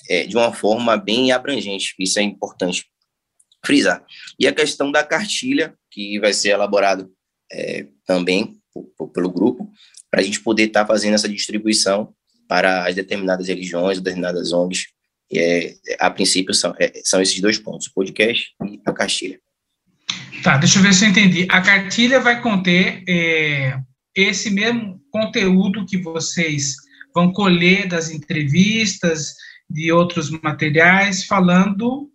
é, 0.10 0.26
de 0.26 0.36
uma 0.36 0.54
forma 0.54 0.96
bem 0.96 1.32
abrangente, 1.32 1.94
isso 2.00 2.20
é 2.20 2.22
importante 2.22 2.86
frisar. 3.66 4.06
E 4.40 4.48
a 4.48 4.54
questão 4.54 4.92
da 4.92 5.04
cartilha, 5.04 5.76
que 5.92 6.20
vai 6.20 6.34
ser 6.34 6.50
elaborado 6.50 7.12
é, 7.52 7.88
também 8.06 8.58
pelo 9.14 9.32
grupo, 9.32 9.70
para 10.10 10.22
a 10.22 10.24
gente 10.24 10.42
poder 10.42 10.64
estar 10.64 10.82
tá 10.82 10.88
fazendo 10.88 11.14
essa 11.14 11.30
distribuição 11.30 12.14
para 12.48 12.86
as 12.86 12.96
determinadas 12.96 13.48
religiões, 13.48 14.00
determinadas 14.00 14.54
ONGs. 14.54 14.88
E, 15.30 15.40
é, 15.40 15.76
a 16.00 16.10
princípio, 16.10 16.54
são, 16.54 16.74
é, 16.80 17.02
são 17.04 17.22
esses 17.22 17.40
dois 17.42 17.58
pontos, 17.58 17.88
o 17.88 17.94
podcast 17.94 18.54
e 18.66 18.80
a 18.86 18.94
cartilha. 18.94 19.40
Tá, 20.42 20.58
deixa 20.58 20.80
eu 20.80 20.84
ver 20.84 20.94
se 20.94 21.04
eu 21.04 21.10
entendi. 21.10 21.48
A 21.50 21.62
cartilha 21.62 22.20
vai 22.20 22.42
conter 22.42 23.04
é, 23.08 23.78
esse 24.16 24.50
mesmo 24.50 25.02
conteúdo 25.12 25.86
que 25.86 25.98
vocês 25.98 26.76
vão 27.14 27.34
colher 27.34 27.88
das 27.88 28.10
entrevistas, 28.10 29.34
de 29.70 29.92
outros 29.92 30.30
materiais, 30.30 31.26
falando 31.26 32.10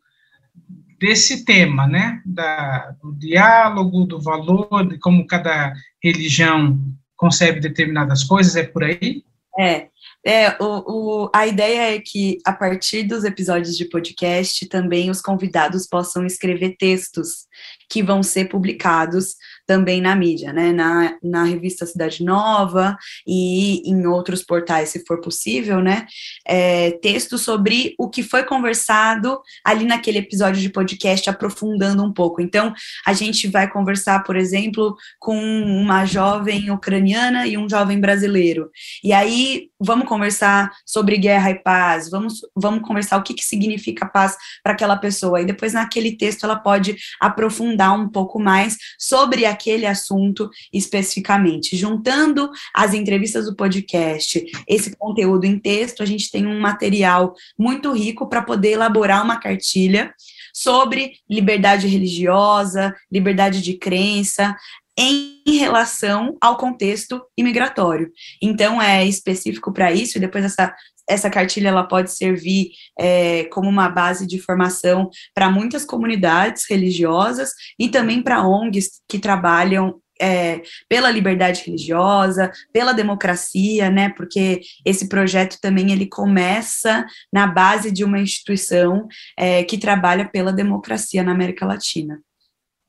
desse 0.99 1.45
tema, 1.45 1.87
né? 1.87 2.23
Da, 2.25 2.95
do 3.03 3.13
diálogo, 3.13 4.07
do 4.07 4.21
valor, 4.21 4.89
de 4.89 4.99
como 4.99 5.27
cada 5.27 5.75
religião 6.03 6.81
concebe 7.23 7.61
determinadas 7.61 8.25
coisas, 8.25 8.57
é 8.57 8.65
por 8.65 8.83
aí? 8.83 9.23
É, 9.57 9.87
é 10.27 10.57
o, 10.61 11.27
o, 11.27 11.31
a 11.33 11.47
ideia 11.47 11.95
é 11.95 12.01
que, 12.01 12.39
a 12.45 12.53
partir 12.53 13.05
dos 13.05 13.23
episódios 13.23 13.77
de 13.77 13.89
podcast, 13.89 14.67
também 14.67 15.09
os 15.09 15.21
convidados 15.21 15.87
possam 15.87 16.27
escrever 16.27 16.75
textos 16.77 17.47
que 17.89 18.03
vão 18.03 18.25
ser 18.25 18.47
publicados 18.49 19.37
também 19.73 20.03
na 20.03 20.15
mídia, 20.15 20.53
né? 20.53 20.71
Na, 20.71 21.17
na 21.23 21.45
revista 21.45 21.87
Cidade 21.87 22.23
Nova 22.23 22.95
e 23.27 23.81
em 23.91 24.07
outros 24.07 24.43
portais, 24.43 24.91
se 24.91 25.03
for 25.07 25.19
possível, 25.23 25.81
né? 25.81 26.07
É, 26.47 26.91
textos 27.03 27.41
sobre 27.41 27.95
o 27.99 28.11
que 28.11 28.23
foi 28.23 28.45
conversado 28.45 29.41
ali 29.65 29.87
naquele 29.87 30.19
episódio 30.19 30.61
de 30.61 30.69
podcast, 30.69 31.31
aprofundando 31.31 32.05
um 32.05 32.13
pouco. 32.13 32.43
Então, 32.43 32.75
a 33.07 33.15
gente 33.15 33.49
vai 33.49 33.67
conversar, 33.67 34.23
por 34.25 34.37
exemplo, 34.37 34.95
com 35.19 35.39
uma 35.39 36.05
jovem 36.05 36.71
ucraniana 36.71 37.47
e 37.47 37.57
um 37.57 37.67
jovem 37.67 37.99
brasileiro. 37.99 38.71
E 39.03 39.11
aí, 39.11 39.71
vamos 39.81 40.07
conversar 40.07 40.71
sobre 40.85 41.17
guerra 41.17 41.51
e 41.51 41.63
paz, 41.63 42.11
vamos, 42.11 42.43
vamos 42.55 42.87
conversar 42.87 43.17
o 43.17 43.23
que, 43.23 43.33
que 43.33 43.45
significa 43.45 44.05
paz 44.05 44.37
para 44.63 44.75
aquela 44.75 44.99
pessoa. 44.99 45.41
E 45.41 45.47
depois, 45.47 45.73
naquele 45.73 46.15
texto, 46.15 46.45
ela 46.45 46.57
pode 46.57 46.95
aprofundar 47.19 47.99
um 47.99 48.07
pouco 48.07 48.39
mais 48.39 48.77
sobre 48.99 49.47
aquele 49.63 49.87
assunto 49.87 50.51
especificamente. 50.73 51.77
Juntando 51.77 52.51
as 52.75 52.93
entrevistas 52.93 53.47
do 53.47 53.55
podcast, 53.55 54.45
esse 54.67 54.97
conteúdo 54.97 55.45
em 55.45 55.59
texto, 55.59 56.03
a 56.03 56.07
gente 56.07 56.31
tem 56.31 56.47
um 56.47 56.61
material 56.61 57.35
muito 57.57 57.93
rico 57.93 58.29
para 58.29 58.43
poder 58.43 58.73
elaborar 58.73 59.25
uma 59.25 59.39
cartilha 59.39 60.13
sobre 60.53 61.13
liberdade 61.31 61.87
religiosa, 61.87 62.95
liberdade 63.11 63.63
de 63.63 63.75
crença, 63.75 64.55
em 64.99 65.43
relação 65.47 66.37
ao 66.41 66.57
contexto 66.57 67.23
imigratório. 67.37 68.11
Então, 68.43 68.81
é 68.81 69.07
específico 69.07 69.73
para 69.73 69.91
isso, 69.91 70.19
e 70.19 70.21
depois 70.21 70.45
essa, 70.45 70.75
essa 71.09 71.31
cartilha 71.31 71.69
ela 71.69 71.85
pode 71.85 72.11
servir 72.13 72.71
é, 72.99 73.45
como 73.45 73.69
uma 73.69 73.89
base 73.89 74.27
de 74.27 74.39
formação 74.39 75.11
para 75.35 75.51
muitas 75.51 75.85
comunidades 75.85 76.65
religiosas 76.69 77.51
e 77.79 77.89
também 77.89 78.23
para 78.23 78.47
ONGs 78.47 79.01
que 79.09 79.19
trabalham 79.19 80.01
é, 80.21 80.63
pela 80.89 81.11
liberdade 81.11 81.65
religiosa, 81.67 82.53
pela 82.73 82.93
democracia, 82.93 83.91
né? 83.91 84.11
Porque 84.11 84.61
esse 84.85 85.09
projeto 85.09 85.59
também 85.61 85.91
ele 85.91 86.07
começa 86.07 87.05
na 87.33 87.47
base 87.47 87.91
de 87.91 88.05
uma 88.05 88.21
instituição 88.21 89.09
é, 89.37 89.65
que 89.65 89.77
trabalha 89.77 90.29
pela 90.29 90.53
democracia 90.53 91.25
na 91.25 91.33
América 91.33 91.67
Latina. 91.67 92.21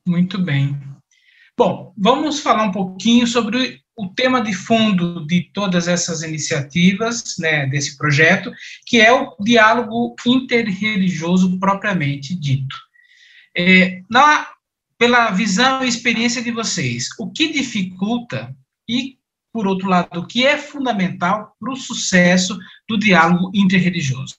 Muito 0.06 0.38
bem. 0.38 0.78
Bom, 1.56 1.92
vamos 1.96 2.40
falar 2.40 2.64
um 2.64 2.72
pouquinho 2.72 3.26
sobre 3.26 3.80
o 3.96 4.08
tema 4.08 4.40
de 4.40 4.52
fundo 4.52 5.24
de 5.26 5.42
todas 5.52 5.86
essas 5.86 6.22
iniciativas, 6.22 7.36
né, 7.38 7.66
desse 7.66 7.96
projeto, 7.96 8.52
que 8.86 9.00
é 9.00 9.12
o 9.12 9.36
diálogo 9.40 10.14
interreligioso 10.26 11.58
propriamente 11.58 12.34
dito. 12.34 12.76
É, 13.56 14.02
na, 14.10 14.48
pela 14.98 15.30
visão 15.30 15.84
e 15.84 15.88
experiência 15.88 16.42
de 16.42 16.50
vocês, 16.50 17.08
o 17.18 17.30
que 17.30 17.52
dificulta 17.52 18.54
e, 18.88 19.16
por 19.52 19.66
outro 19.66 19.88
lado, 19.88 20.20
o 20.20 20.26
que 20.26 20.44
é 20.44 20.58
fundamental 20.58 21.54
para 21.60 21.72
o 21.72 21.76
sucesso 21.76 22.58
do 22.88 22.98
diálogo 22.98 23.50
interreligioso? 23.54 24.34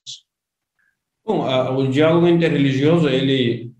Bom, 1.25 1.43
a, 1.47 1.71
o 1.71 1.87
diálogo 1.87 2.27
interreligioso, 2.27 3.07
ele 3.07 3.73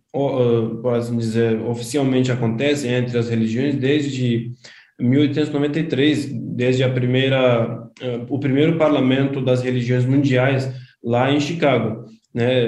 assim 0.96 1.18
dizer, 1.18 1.62
oficialmente 1.62 2.32
acontece 2.32 2.88
entre 2.88 3.18
as 3.18 3.30
religiões 3.30 3.76
desde 3.76 4.54
1893, 5.00 6.32
desde 6.56 6.84
a 6.84 6.90
primeira, 6.90 7.90
eh, 8.02 8.22
o 8.30 8.40
primeiro 8.40 8.78
parlamento 8.78 9.42
das 9.42 9.62
religiões 9.62 10.06
mundiais 10.06 10.72
lá 11.04 11.32
em 11.32 11.40
Chicago. 11.40 12.06
Né, 12.34 12.68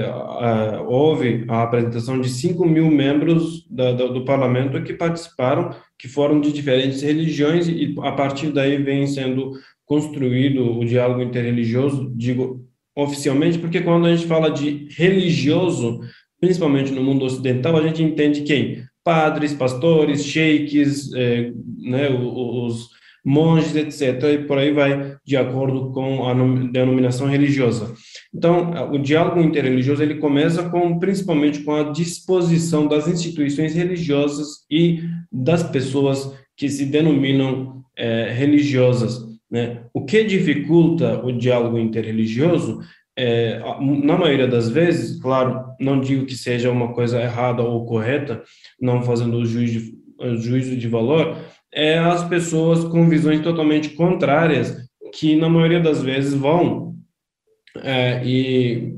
houve 0.88 1.44
a 1.50 1.64
apresentação 1.64 2.22
de 2.22 2.30
5 2.30 2.66
mil 2.66 2.90
membros 2.90 3.68
da, 3.70 3.92
do, 3.92 4.14
do 4.14 4.24
parlamento 4.24 4.82
que 4.82 4.94
participaram, 4.94 5.72
que 6.00 6.08
foram 6.08 6.40
de 6.40 6.54
diferentes 6.54 7.02
religiões, 7.02 7.68
e 7.68 7.94
a 8.02 8.14
partir 8.14 8.54
daí 8.54 8.82
vem 8.82 9.06
sendo 9.06 9.52
construído 9.86 10.80
o 10.80 10.86
diálogo 10.86 11.22
interreligioso, 11.22 12.10
digo 12.16 12.66
oficialmente, 12.96 13.60
porque 13.60 13.82
quando 13.82 14.08
a 14.08 14.16
gente 14.16 14.26
fala 14.26 14.50
de 14.50 14.88
religioso, 14.92 16.00
principalmente 16.40 16.92
no 16.92 17.04
mundo 17.04 17.26
ocidental, 17.26 17.76
a 17.76 17.82
gente 17.82 18.02
entende 18.02 18.42
quem? 18.42 18.87
Padres, 19.08 19.54
pastores, 19.54 20.26
sheiks, 20.26 21.14
é, 21.14 21.54
né, 21.80 22.10
os 22.10 22.90
monges, 23.24 23.74
etc. 23.74 24.22
E 24.34 24.38
por 24.40 24.58
aí 24.58 24.74
vai, 24.74 25.16
de 25.26 25.38
acordo 25.38 25.92
com 25.94 26.28
a 26.28 26.34
denominação 26.34 27.26
religiosa. 27.26 27.94
Então, 28.36 28.92
o 28.92 28.98
diálogo 28.98 29.40
interreligioso 29.40 30.04
ele 30.04 30.16
começa 30.16 30.70
com, 30.70 31.00
principalmente 31.00 31.62
com 31.64 31.74
a 31.74 31.84
disposição 31.84 32.86
das 32.86 33.08
instituições 33.08 33.74
religiosas 33.74 34.66
e 34.70 35.00
das 35.32 35.64
pessoas 35.64 36.34
que 36.58 36.68
se 36.68 36.86
denominam 36.86 37.82
é, 37.98 38.34
religiosas. 38.34 39.26
Né? 39.50 39.84
O 39.94 40.04
que 40.04 40.22
dificulta 40.26 41.26
o 41.26 41.32
diálogo 41.32 41.80
interreligioso 41.80 42.82
é, 43.18 43.60
na 44.04 44.16
maioria 44.16 44.48
das 44.48 44.70
vezes, 44.70 45.20
claro, 45.20 45.66
não 45.80 46.00
digo 46.00 46.26
que 46.26 46.36
seja 46.36 46.70
uma 46.70 46.94
coisa 46.94 47.20
errada 47.20 47.64
ou 47.64 47.86
correta, 47.86 48.44
não 48.80 49.02
fazendo 49.02 49.38
o 49.38 49.46
juízo 49.46 49.92
de, 50.20 50.38
juízo 50.38 50.78
de 50.78 50.88
valor, 50.88 51.36
é 51.74 51.98
as 51.98 52.24
pessoas 52.24 52.84
com 52.84 53.10
visões 53.10 53.42
totalmente 53.42 53.90
contrárias 53.90 54.78
que 55.14 55.36
na 55.36 55.50
maioria 55.50 55.80
das 55.80 56.02
vezes 56.02 56.34
vão 56.34 56.96
é, 57.84 58.24
e 58.24 58.96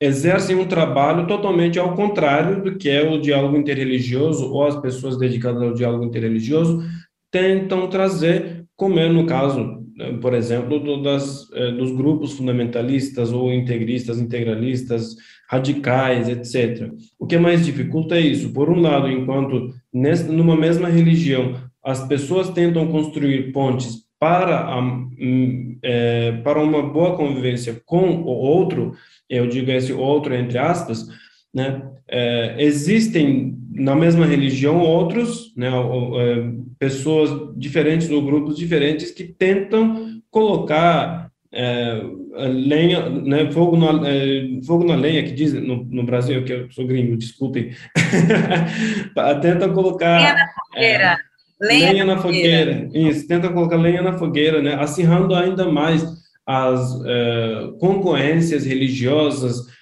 exercem 0.00 0.56
um 0.56 0.66
trabalho 0.66 1.26
totalmente 1.26 1.78
ao 1.78 1.94
contrário 1.94 2.62
do 2.62 2.76
que 2.76 2.88
é 2.88 3.02
o 3.02 3.20
diálogo 3.20 3.56
interreligioso 3.56 4.52
ou 4.52 4.66
as 4.66 4.76
pessoas 4.76 5.18
dedicadas 5.18 5.62
ao 5.62 5.74
diálogo 5.74 6.04
interreligioso 6.04 6.82
tentam 7.30 7.88
trazer, 7.88 8.64
como 8.76 8.98
é 8.98 9.08
no 9.08 9.26
caso, 9.26 9.85
por 10.20 10.34
exemplo, 10.34 10.78
do, 10.78 11.02
das, 11.02 11.50
é, 11.52 11.72
dos 11.72 11.90
grupos 11.92 12.32
fundamentalistas 12.32 13.32
ou 13.32 13.52
integristas, 13.52 14.18
integralistas, 14.18 15.16
radicais, 15.48 16.28
etc. 16.28 16.92
O 17.18 17.26
que 17.26 17.38
mais 17.38 17.64
dificulta 17.64 18.16
é 18.16 18.20
isso. 18.20 18.52
Por 18.52 18.68
um 18.68 18.80
lado, 18.80 19.10
enquanto 19.10 19.70
nessa, 19.92 20.30
numa 20.30 20.56
mesma 20.56 20.88
religião 20.88 21.54
as 21.82 22.06
pessoas 22.06 22.50
tentam 22.50 22.88
construir 22.88 23.52
pontes 23.52 24.04
para, 24.18 24.60
a, 24.60 24.82
é, 25.82 26.32
para 26.42 26.60
uma 26.60 26.82
boa 26.82 27.16
convivência 27.16 27.80
com 27.84 28.22
o 28.22 28.26
outro, 28.26 28.94
eu 29.30 29.46
digo 29.46 29.70
esse 29.70 29.92
outro 29.92 30.34
entre 30.34 30.58
aspas, 30.58 31.06
né, 31.56 31.80
é, 32.06 32.54
existem 32.58 33.56
na 33.72 33.94
mesma 33.96 34.26
religião 34.26 34.78
outros, 34.78 35.54
né, 35.56 35.68
é, 35.68 36.50
pessoas 36.78 37.30
diferentes 37.56 38.10
ou 38.10 38.22
grupos 38.22 38.58
diferentes 38.58 39.10
que 39.10 39.24
tentam 39.24 40.20
colocar 40.30 41.30
é, 41.50 42.02
lenha, 42.48 43.08
né, 43.08 43.50
fogo, 43.50 43.74
na, 43.74 44.06
é, 44.06 44.60
fogo 44.66 44.84
na 44.84 44.94
lenha, 44.94 45.22
que 45.22 45.32
diz 45.32 45.54
no, 45.54 45.82
no 45.84 46.02
Brasil, 46.04 46.44
que 46.44 46.52
eu 46.52 46.70
sou 46.70 46.86
gringo, 46.86 47.16
desculpem, 47.16 47.70
tentam 49.40 49.72
colocar... 49.72 50.18
Lenha 50.18 50.34
na 50.34 50.48
fogueira. 50.48 51.04
É, 51.04 51.66
lenha, 51.66 51.92
lenha 51.92 52.04
na 52.04 52.18
fogueira. 52.18 52.74
fogueira, 52.74 53.08
isso, 53.08 53.26
tentam 53.26 53.54
colocar 53.54 53.76
lenha 53.76 54.02
na 54.02 54.12
fogueira, 54.18 54.60
né, 54.60 54.74
acirrando 54.74 55.34
ainda 55.34 55.64
mais 55.70 56.04
as 56.46 57.00
é, 57.06 57.70
concorrências 57.80 58.66
religiosas, 58.66 59.74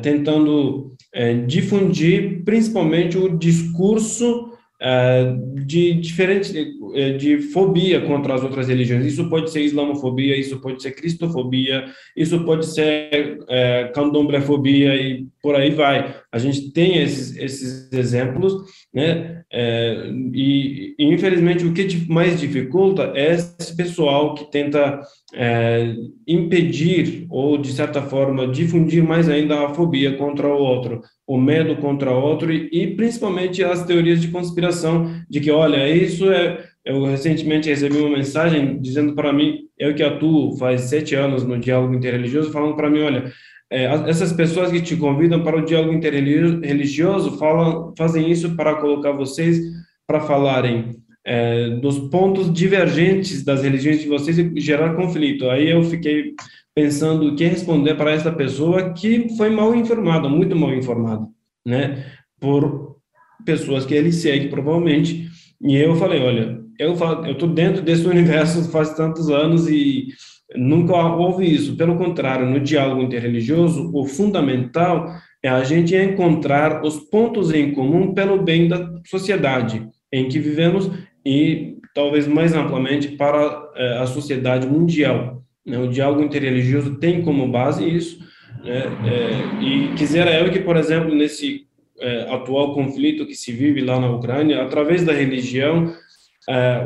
tentando 0.00 0.96
é, 1.12 1.34
difundir 1.34 2.44
principalmente 2.44 3.16
o 3.16 3.36
discurso 3.36 4.52
é, 4.80 5.34
de 5.64 5.94
diferente 5.94 6.77
de, 6.92 7.18
de, 7.18 7.38
fobia 7.38 8.00
contra 8.00 8.34
as 8.34 8.42
outras 8.42 8.68
religiões. 8.68 9.06
Isso 9.06 9.28
pode 9.28 9.50
ser 9.50 9.62
islamofobia, 9.62 10.36
isso 10.36 10.60
pode 10.60 10.82
ser 10.82 10.92
cristofobia, 10.92 11.84
isso 12.16 12.44
pode 12.44 12.66
ser 12.66 13.38
é, 13.48 13.90
candomblefobia 13.94 14.94
e 14.94 15.26
por 15.42 15.54
aí 15.54 15.70
vai. 15.70 16.14
A 16.32 16.38
gente 16.38 16.72
tem 16.72 16.98
esses, 16.98 17.36
esses 17.36 17.92
exemplos, 17.92 18.54
né? 18.92 19.42
É, 19.50 20.10
e, 20.34 20.94
e, 20.98 21.04
infelizmente 21.06 21.64
o 21.64 21.72
que 21.72 22.06
mais 22.06 22.38
dificulta 22.38 23.12
é 23.14 23.32
esse 23.32 23.74
pessoal 23.74 24.34
que 24.34 24.50
tenta 24.50 25.00
é, 25.34 25.94
impedir 26.26 27.26
ou 27.30 27.56
de 27.56 27.72
certa 27.72 28.02
forma 28.02 28.46
difundir 28.46 29.02
mais 29.02 29.26
ainda 29.26 29.64
a 29.64 29.70
fobia 29.70 30.18
contra 30.18 30.46
o 30.48 30.58
outro, 30.58 31.00
o 31.26 31.38
medo 31.38 31.76
contra 31.76 32.10
o 32.10 32.22
outro 32.22 32.52
e, 32.52 32.68
e 32.70 32.94
principalmente 32.94 33.64
as 33.64 33.86
teorias 33.86 34.20
de 34.20 34.28
conspiração 34.28 35.10
de 35.30 35.40
que 35.40 35.50
olha 35.50 35.88
isso 35.88 36.30
é 36.30 36.62
eu 36.88 37.04
recentemente 37.04 37.68
recebi 37.68 37.98
uma 37.98 38.16
mensagem 38.16 38.80
dizendo 38.80 39.14
para 39.14 39.32
mim 39.32 39.58
eu 39.78 39.94
que 39.94 40.02
atuo 40.02 40.56
faz 40.56 40.82
sete 40.82 41.14
anos 41.14 41.44
no 41.44 41.58
diálogo 41.58 41.94
interreligioso 41.94 42.50
falando 42.50 42.74
para 42.74 42.88
mim 42.90 43.02
olha 43.02 43.32
é, 43.70 43.84
essas 44.08 44.32
pessoas 44.32 44.72
que 44.72 44.80
te 44.80 44.96
convidam 44.96 45.42
para 45.42 45.58
o 45.58 45.64
diálogo 45.64 45.92
interreligioso 45.92 47.36
falam, 47.36 47.92
fazem 47.96 48.30
isso 48.30 48.56
para 48.56 48.76
colocar 48.76 49.12
vocês 49.12 49.60
para 50.06 50.20
falarem 50.20 50.96
é, 51.26 51.68
dos 51.76 51.98
pontos 51.98 52.50
divergentes 52.50 53.44
das 53.44 53.62
religiões 53.62 54.00
de 54.00 54.08
vocês 54.08 54.38
e 54.38 54.58
gerar 54.58 54.94
conflito. 54.94 55.50
Aí 55.50 55.68
eu 55.68 55.82
fiquei 55.82 56.32
pensando 56.74 57.26
o 57.26 57.36
que 57.36 57.44
responder 57.44 57.94
para 57.94 58.12
essa 58.12 58.32
pessoa 58.32 58.94
que 58.94 59.28
foi 59.36 59.50
mal 59.50 59.74
informada, 59.74 60.30
muito 60.30 60.56
mal 60.56 60.72
informada, 60.72 61.26
né, 61.66 62.06
por 62.40 62.96
pessoas 63.44 63.84
que 63.84 63.94
ele 63.94 64.12
segue 64.12 64.48
provavelmente. 64.48 65.28
E 65.60 65.76
eu 65.76 65.94
falei, 65.96 66.22
olha, 66.22 66.58
eu 66.78 66.96
eu 67.26 67.36
tô 67.36 67.46
dentro 67.46 67.82
desse 67.82 68.06
universo 68.06 68.70
faz 68.70 68.94
tantos 68.94 69.28
anos 69.28 69.68
e 69.68 70.08
Nunca 70.56 70.94
houve 70.94 71.44
isso. 71.44 71.76
Pelo 71.76 71.96
contrário, 71.96 72.46
no 72.46 72.60
diálogo 72.60 73.02
interreligioso, 73.02 73.90
o 73.94 74.06
fundamental 74.06 75.12
é 75.42 75.48
a 75.48 75.62
gente 75.62 75.94
encontrar 75.94 76.82
os 76.84 76.98
pontos 76.98 77.52
em 77.52 77.72
comum 77.72 78.14
pelo 78.14 78.42
bem 78.42 78.66
da 78.66 78.90
sociedade 79.06 79.86
em 80.12 80.28
que 80.28 80.38
vivemos 80.38 80.90
e 81.24 81.76
talvez 81.94 82.26
mais 82.26 82.54
amplamente 82.54 83.08
para 83.08 83.70
é, 83.76 83.98
a 83.98 84.06
sociedade 84.06 84.66
mundial. 84.66 85.42
Né? 85.66 85.78
O 85.78 85.88
diálogo 85.88 86.22
interreligioso 86.22 86.96
tem 86.96 87.20
como 87.20 87.46
base 87.48 87.86
isso. 87.86 88.18
Né? 88.64 88.84
É, 89.06 89.62
e 89.62 89.94
quisera 89.96 90.32
eu 90.32 90.50
que, 90.50 90.60
por 90.60 90.76
exemplo, 90.76 91.14
nesse 91.14 91.66
é, 92.00 92.22
atual 92.32 92.72
conflito 92.72 93.26
que 93.26 93.34
se 93.34 93.52
vive 93.52 93.82
lá 93.82 94.00
na 94.00 94.10
Ucrânia, 94.10 94.62
através 94.62 95.04
da 95.04 95.12
religião, 95.12 95.92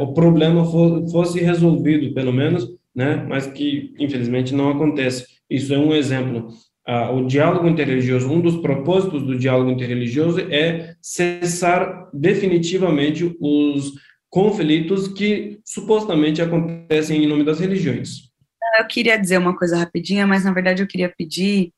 o 0.01 0.12
problema 0.12 0.64
fosse 1.11 1.40
resolvido, 1.40 2.14
pelo 2.14 2.33
menos 2.33 2.68
né? 2.94 3.25
Mas 3.29 3.46
que 3.46 3.94
infelizmente 3.98 4.55
não 4.55 4.70
acontece. 4.70 5.27
Isso 5.48 5.72
é 5.75 5.79
um 5.79 5.94
exemplo. 5.94 6.48
Ah, 6.87 7.11
o 7.11 7.27
diálogo 7.27 7.68
interreligioso, 7.68 8.31
um 8.31 8.40
dos 8.40 8.57
propósitos 8.57 9.22
do 9.22 9.38
diálogo 9.38 9.70
interreligioso 9.70 10.40
é 10.51 10.94
cessar 11.01 12.09
definitivamente 12.12 13.37
os 13.40 13.92
conflitos 14.29 15.09
que 15.09 15.61
supostamente 15.64 16.42
acontecem 16.42 17.22
em 17.22 17.29
nome 17.29 17.44
das 17.44 17.61
religiões. 17.61 18.31
Eu 18.79 18.87
queria 18.87 19.18
dizer 19.18 19.38
uma 19.38 19.57
coisa 19.57 19.77
rapidinha, 19.77 20.27
mas 20.27 20.44
na 20.44 20.53
verdade 20.53 20.83
eu 20.83 20.87
queria 20.87 21.12
pedir 21.16 21.72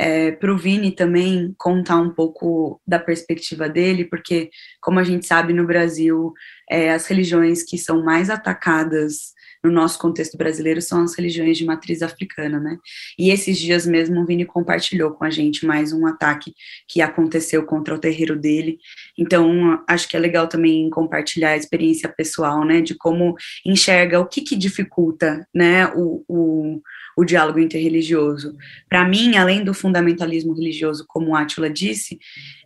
é, 0.00 0.32
para 0.32 0.50
o 0.50 0.56
Vini 0.56 0.90
também 0.90 1.54
contar 1.58 1.96
um 1.96 2.08
pouco 2.08 2.80
da 2.86 2.98
perspectiva 2.98 3.68
dele, 3.68 4.06
porque, 4.06 4.48
como 4.80 4.98
a 4.98 5.04
gente 5.04 5.26
sabe, 5.26 5.52
no 5.52 5.66
Brasil, 5.66 6.32
é, 6.70 6.90
as 6.90 7.06
religiões 7.06 7.62
que 7.62 7.76
são 7.76 8.02
mais 8.02 8.30
atacadas 8.30 9.34
no 9.62 9.70
nosso 9.70 9.98
contexto 9.98 10.38
brasileiro 10.38 10.80
são 10.80 11.02
as 11.02 11.14
religiões 11.14 11.58
de 11.58 11.66
matriz 11.66 12.00
africana, 12.00 12.58
né? 12.58 12.78
E 13.18 13.30
esses 13.30 13.58
dias 13.58 13.86
mesmo 13.86 14.20
o 14.22 14.24
Vini 14.24 14.46
compartilhou 14.46 15.10
com 15.10 15.22
a 15.22 15.28
gente 15.28 15.66
mais 15.66 15.92
um 15.92 16.06
ataque 16.06 16.54
que 16.88 17.02
aconteceu 17.02 17.66
contra 17.66 17.94
o 17.94 17.98
terreiro 17.98 18.38
dele. 18.38 18.78
Então, 19.20 19.82
acho 19.86 20.08
que 20.08 20.16
é 20.16 20.20
legal 20.20 20.48
também 20.48 20.88
compartilhar 20.88 21.50
a 21.50 21.56
experiência 21.56 22.08
pessoal, 22.08 22.64
né, 22.64 22.80
de 22.80 22.94
como 22.94 23.34
enxerga 23.64 24.18
o 24.18 24.26
que 24.26 24.40
que 24.40 24.56
dificulta, 24.56 25.46
né, 25.54 25.86
o, 25.94 26.24
o 26.26 26.82
o 27.16 27.24
diálogo 27.24 27.58
interreligioso. 27.58 28.56
Para 28.88 29.06
mim, 29.06 29.36
além 29.36 29.62
do 29.62 29.74
fundamentalismo 29.74 30.54
religioso, 30.54 31.04
como 31.06 31.36
Átila 31.36 31.68
disse, 31.68 32.18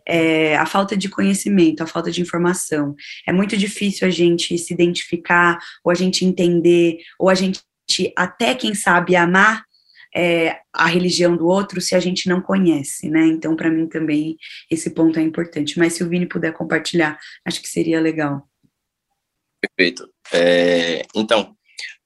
é 0.07 0.55
a 0.55 0.65
falta 0.65 0.95
de 0.95 1.09
conhecimento, 1.09 1.81
a 1.81 1.87
falta 1.87 2.09
de 2.09 2.21
informação. 2.21 2.95
É 3.27 3.33
muito 3.33 3.57
difícil 3.57 4.07
a 4.07 4.11
gente 4.11 4.57
se 4.57 4.73
identificar, 4.73 5.57
ou 5.83 5.91
a 5.91 5.95
gente 5.95 6.23
entender, 6.23 6.99
ou 7.19 7.29
a 7.29 7.35
gente 7.35 7.59
até, 8.15 8.55
quem 8.55 8.73
sabe, 8.73 9.15
amar 9.15 9.63
é, 10.15 10.59
a 10.71 10.87
religião 10.87 11.35
do 11.35 11.47
outro 11.47 11.81
se 11.81 11.93
a 11.93 11.99
gente 11.99 12.29
não 12.29 12.41
conhece, 12.41 13.09
né? 13.09 13.27
Então, 13.27 13.55
para 13.55 13.69
mim 13.69 13.87
também 13.87 14.37
esse 14.71 14.89
ponto 14.91 15.19
é 15.19 15.21
importante. 15.21 15.77
Mas 15.77 15.93
se 15.93 16.03
o 16.03 16.09
Vini 16.09 16.25
puder 16.25 16.53
compartilhar, 16.53 17.19
acho 17.45 17.61
que 17.61 17.67
seria 17.67 17.99
legal. 17.99 18.47
Perfeito. 19.59 20.07
É, 20.33 21.01
então, 21.13 21.55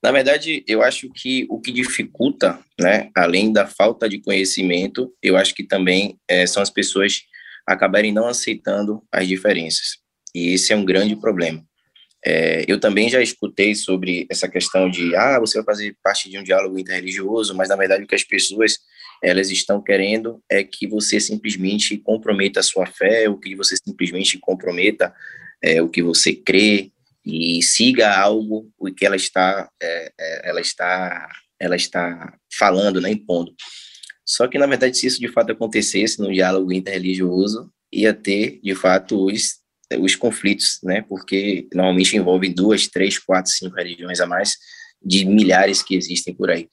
na 0.02 0.10
verdade, 0.10 0.64
eu 0.66 0.82
acho 0.82 1.08
que 1.14 1.46
o 1.48 1.60
que 1.60 1.70
dificulta, 1.70 2.58
né, 2.80 3.10
além 3.14 3.52
da 3.52 3.66
falta 3.66 4.08
de 4.08 4.20
conhecimento, 4.20 5.14
eu 5.22 5.36
acho 5.36 5.54
que 5.54 5.62
também 5.62 6.18
é, 6.28 6.46
são 6.46 6.62
as 6.62 6.70
pessoas 6.70 7.22
acabarem 7.66 8.12
não 8.12 8.26
aceitando 8.26 9.02
as 9.12 9.28
diferenças. 9.28 9.98
E 10.34 10.54
esse 10.54 10.72
é 10.72 10.76
um 10.76 10.84
grande 10.84 11.14
problema. 11.14 11.64
É, 12.24 12.64
eu 12.68 12.78
também 12.78 13.08
já 13.08 13.22
escutei 13.22 13.74
sobre 13.74 14.26
essa 14.30 14.48
questão 14.48 14.90
de, 14.90 15.16
ah, 15.16 15.38
você 15.38 15.58
vai 15.58 15.64
fazer 15.64 15.96
parte 16.02 16.28
de 16.28 16.38
um 16.38 16.42
diálogo 16.42 16.78
interreligioso, 16.78 17.54
mas 17.54 17.68
na 17.68 17.76
verdade 17.76 18.04
o 18.04 18.06
que 18.06 18.14
as 18.14 18.24
pessoas 18.24 18.78
elas 19.22 19.50
estão 19.50 19.82
querendo 19.82 20.42
é 20.48 20.64
que 20.64 20.86
você 20.86 21.20
simplesmente 21.20 21.96
comprometa 21.98 22.60
a 22.60 22.62
sua 22.62 22.86
fé, 22.86 23.28
ou 23.28 23.38
que 23.38 23.54
você 23.54 23.76
simplesmente 23.76 24.38
comprometa 24.38 25.14
é, 25.62 25.82
o 25.82 25.88
que 25.88 26.02
você 26.02 26.34
crê, 26.34 26.90
e 27.24 27.62
siga 27.62 28.16
algo 28.16 28.70
o 28.78 28.92
que 28.92 29.04
ela 29.04 29.16
está 29.16 29.68
é, 29.80 30.12
é, 30.18 30.48
ela 30.48 30.60
está 30.60 31.28
ela 31.58 31.76
está 31.76 32.34
falando, 32.58 33.00
né, 33.02 33.10
impondo. 33.10 33.54
Só 34.24 34.48
que 34.48 34.58
na 34.58 34.66
verdade 34.66 34.96
se 34.96 35.06
isso 35.06 35.20
de 35.20 35.28
fato 35.28 35.52
acontecesse 35.52 36.18
no 36.18 36.32
diálogo 36.32 36.72
interreligioso, 36.72 37.70
ia 37.92 38.14
ter 38.14 38.58
de 38.62 38.74
fato 38.74 39.26
os 39.26 39.59
os 39.98 40.14
conflitos, 40.14 40.78
né? 40.82 41.02
Porque 41.02 41.68
normalmente 41.74 42.16
envolve 42.16 42.48
duas, 42.48 42.86
três, 42.86 43.18
quatro, 43.18 43.50
cinco 43.50 43.76
religiões 43.76 44.20
a 44.20 44.26
mais 44.26 44.56
de 45.02 45.24
milhares 45.24 45.82
que 45.82 45.94
existem 45.94 46.34
por 46.34 46.50
aí. 46.50 46.68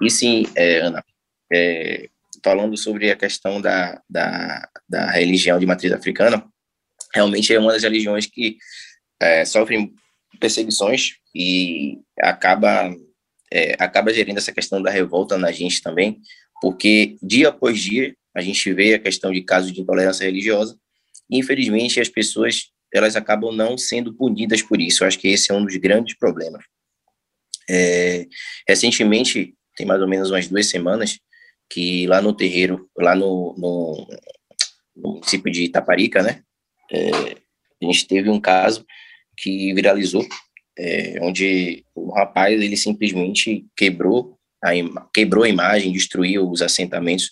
E 0.00 0.10
sim, 0.10 0.46
é, 0.54 0.78
Ana, 0.78 1.04
é, 1.52 2.08
falando 2.44 2.76
sobre 2.76 3.10
a 3.10 3.16
questão 3.16 3.60
da, 3.60 4.00
da, 4.08 4.68
da 4.88 5.10
religião 5.10 5.58
de 5.58 5.66
matriz 5.66 5.92
africana, 5.92 6.44
realmente 7.14 7.52
é 7.52 7.58
uma 7.58 7.72
das 7.72 7.82
religiões 7.82 8.26
que 8.26 8.56
é, 9.20 9.44
sofrem 9.44 9.92
perseguições 10.40 11.16
e 11.34 11.98
acaba 12.20 12.94
é, 13.52 13.76
acaba 13.78 14.12
gerindo 14.12 14.38
essa 14.38 14.52
questão 14.52 14.82
da 14.82 14.90
revolta 14.90 15.36
na 15.36 15.52
gente 15.52 15.82
também, 15.82 16.20
porque 16.60 17.16
dia 17.22 17.50
após 17.50 17.78
dia 17.78 18.14
a 18.34 18.40
gente 18.40 18.72
vê 18.72 18.94
a 18.94 18.98
questão 18.98 19.30
de 19.30 19.42
casos 19.42 19.72
de 19.72 19.80
intolerância 19.82 20.24
religiosa, 20.24 20.78
infelizmente 21.38 22.00
as 22.00 22.08
pessoas 22.08 22.70
elas 22.92 23.16
acabam 23.16 23.54
não 23.54 23.78
sendo 23.78 24.12
punidas 24.12 24.60
por 24.60 24.80
isso. 24.80 25.02
Eu 25.02 25.08
acho 25.08 25.18
que 25.18 25.28
esse 25.28 25.50
é 25.50 25.54
um 25.54 25.64
dos 25.64 25.76
grandes 25.76 26.16
problemas. 26.16 26.62
É, 27.68 28.26
recentemente, 28.68 29.54
tem 29.76 29.86
mais 29.86 30.02
ou 30.02 30.08
menos 30.08 30.30
umas 30.30 30.46
duas 30.46 30.68
semanas, 30.68 31.18
que 31.70 32.06
lá 32.06 32.20
no 32.20 32.34
terreiro, 32.34 32.90
lá 32.98 33.14
no, 33.14 33.54
no, 33.56 34.06
no 34.94 35.12
município 35.14 35.50
de 35.50 35.64
Itaparica, 35.64 36.22
né, 36.22 36.42
é, 36.92 37.10
a 37.82 37.84
gente 37.86 38.06
teve 38.06 38.28
um 38.28 38.38
caso 38.38 38.84
que 39.38 39.72
viralizou, 39.72 40.26
é, 40.78 41.18
onde 41.22 41.84
o 41.94 42.12
rapaz 42.12 42.60
ele 42.60 42.76
simplesmente 42.76 43.66
quebrou 43.74 44.38
a, 44.62 44.70
quebrou 45.12 45.44
a 45.44 45.48
imagem, 45.48 45.92
destruiu 45.92 46.48
os 46.48 46.62
assentamentos 46.62 47.30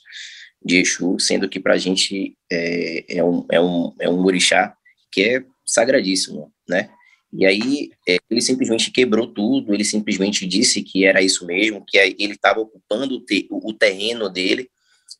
de 0.63 0.79
Exu, 0.79 1.19
sendo 1.19 1.49
que 1.49 1.59
para 1.59 1.75
a 1.75 1.79
gente 1.79 2.37
é, 2.51 3.17
é, 3.17 3.25
um, 3.25 3.47
é, 3.51 3.61
um, 3.61 3.95
é 3.99 4.09
um 4.09 4.25
orixá 4.25 4.75
que 5.11 5.23
é 5.23 5.45
sagradíssimo, 5.65 6.53
né? 6.69 6.91
E 7.33 7.47
aí 7.47 7.91
é, 8.09 8.19
ele 8.29 8.41
simplesmente 8.41 8.91
quebrou 8.91 9.27
tudo, 9.33 9.73
ele 9.73 9.85
simplesmente 9.85 10.47
disse 10.47 10.83
que 10.83 11.05
era 11.05 11.23
isso 11.23 11.47
mesmo, 11.47 11.85
que 11.87 11.97
ele 11.97 12.33
estava 12.33 12.61
ocupando 12.61 13.17
o, 13.51 13.71
o, 13.71 13.73
terreno 13.73 14.29
dele, 14.29 14.69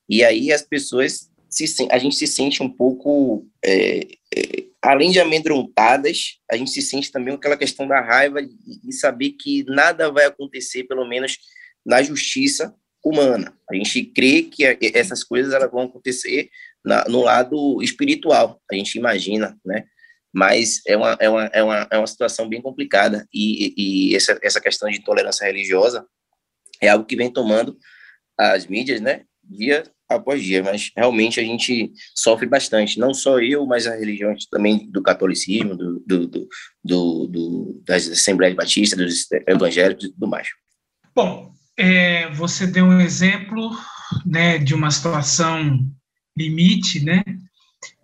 e 0.09 0.25
aí 0.25 0.53
as 0.53 0.63
pessoas, 0.63 1.31
se, 1.49 1.87
a 1.91 1.99
gente 1.99 2.17
se 2.17 2.27
sente 2.27 2.63
um 2.63 2.69
pouco, 2.69 3.47
é, 3.65 4.09
é, 4.37 4.65
além 4.83 5.13
de 5.13 5.21
amedrontadas, 5.21 6.39
a 6.51 6.57
gente 6.57 6.73
se 6.73 6.83
sente 6.83 7.13
também 7.13 7.35
aquela 7.35 7.57
questão 7.57 7.87
da 7.87 8.01
raiva 8.01 8.41
e 8.43 8.93
saber 8.93 9.31
que 9.33 9.65
nada 9.69 10.11
vai 10.11 10.25
acontecer, 10.25 10.85
pelo 10.85 11.09
menos 11.09 11.39
na 11.87 12.03
justiça 12.03 12.75
humana. 13.05 13.55
A 13.71 13.75
gente 13.75 14.05
crê 14.05 14.43
que 14.43 14.65
essas 14.95 15.25
coisas 15.25 15.53
elas 15.53 15.71
vão 15.71 15.83
acontecer 15.83 16.51
na, 16.85 17.05
no 17.05 17.23
lado 17.23 17.83
espiritual, 17.83 18.61
a 18.71 18.75
gente 18.75 18.97
imagina, 18.97 19.59
né? 19.65 19.85
Mas 20.33 20.81
é 20.87 20.97
uma, 20.97 21.17
é 21.19 21.29
uma, 21.29 21.45
é 21.47 21.63
uma, 21.63 21.89
é 21.91 21.99
uma 21.99 22.07
situação 22.07 22.49
bem 22.49 22.63
complicada 22.63 23.27
e, 23.35 23.75
e 24.11 24.17
essa, 24.17 24.39
essa 24.43 24.61
questão 24.61 24.89
de 24.89 24.99
intolerância 24.99 25.45
religiosa 25.45 26.07
é 26.81 26.89
algo 26.89 27.05
que 27.05 27.17
vem 27.17 27.33
tomando 27.33 27.77
as 28.39 28.67
mídias, 28.67 29.01
né? 29.01 29.25
Dia 29.43 29.83
após 30.09 30.43
dia, 30.43 30.63
mas 30.63 30.91
realmente 30.97 31.39
a 31.39 31.43
gente 31.43 31.93
sofre 32.15 32.47
bastante, 32.47 32.99
não 32.99 33.15
só 33.15 33.39
eu, 33.39 33.65
mas 33.65 33.87
as 33.87 33.99
religiões 33.99 34.45
também 34.47 34.91
do 34.91 35.03
catolicismo, 35.03 35.77
do, 35.77 36.01
do, 36.01 36.27
do, 36.27 36.49
do 37.29 37.83
das 37.87 38.09
Assembleias 38.09 38.57
Batistas, 38.57 38.99
dos 38.99 39.27
evangélicos 39.47 40.05
e 40.07 40.13
tudo 40.13 40.27
mais. 40.27 40.49
Bom, 41.15 41.53
é, 41.81 42.31
você 42.35 42.67
deu 42.67 42.85
um 42.85 43.01
exemplo 43.01 43.71
né, 44.27 44.59
de 44.59 44.75
uma 44.75 44.91
situação 44.91 45.81
limite, 46.37 47.03
né? 47.03 47.25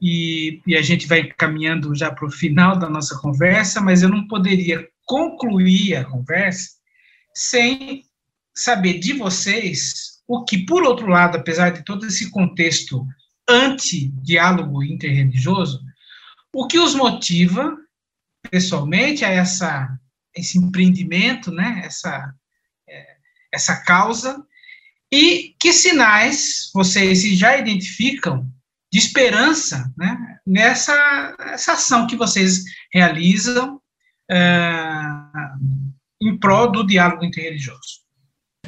E, 0.01 0.63
e 0.67 0.75
a 0.75 0.81
gente 0.81 1.07
vai 1.07 1.25
caminhando 1.25 1.95
já 1.95 2.11
para 2.11 2.27
o 2.27 2.31
final 2.31 2.79
da 2.79 2.89
nossa 2.89 3.19
conversa, 3.19 3.79
mas 3.81 4.03
eu 4.03 4.09
não 4.09 4.27
poderia 4.27 4.89
concluir 5.05 5.95
a 5.95 6.05
conversa 6.05 6.71
sem 7.35 8.05
saber 8.55 8.99
de 8.99 9.13
vocês 9.13 10.23
o 10.27 10.43
que, 10.43 10.65
por 10.65 10.83
outro 10.83 11.07
lado, 11.07 11.37
apesar 11.37 11.71
de 11.71 11.85
todo 11.85 12.07
esse 12.07 12.31
contexto 12.31 13.07
anti-diálogo 13.47 14.83
interreligioso, 14.83 15.83
o 16.51 16.67
que 16.67 16.79
os 16.79 16.95
motiva 16.95 17.77
pessoalmente 18.51 19.23
a 19.23 19.29
essa 19.29 19.99
esse 20.35 20.59
empreendimento, 20.59 21.51
né, 21.51 21.83
essa 21.85 22.35
essa 23.57 23.77
causa 23.83 24.45
e 25.13 25.55
que 25.59 25.73
sinais 25.73 26.71
vocês 26.75 27.23
já 27.37 27.57
identificam 27.57 28.47
de 28.93 28.99
esperança 28.99 29.93
né, 29.97 30.39
nessa 30.47 31.35
essa 31.53 31.73
ação 31.73 32.07
que 32.07 32.17
vocês 32.17 32.63
realizam 32.93 33.81
é, 34.31 35.03
em 36.23 36.39
prol 36.39 36.71
do 36.71 36.87
diálogo 36.87 37.25
interreligioso? 37.25 38.07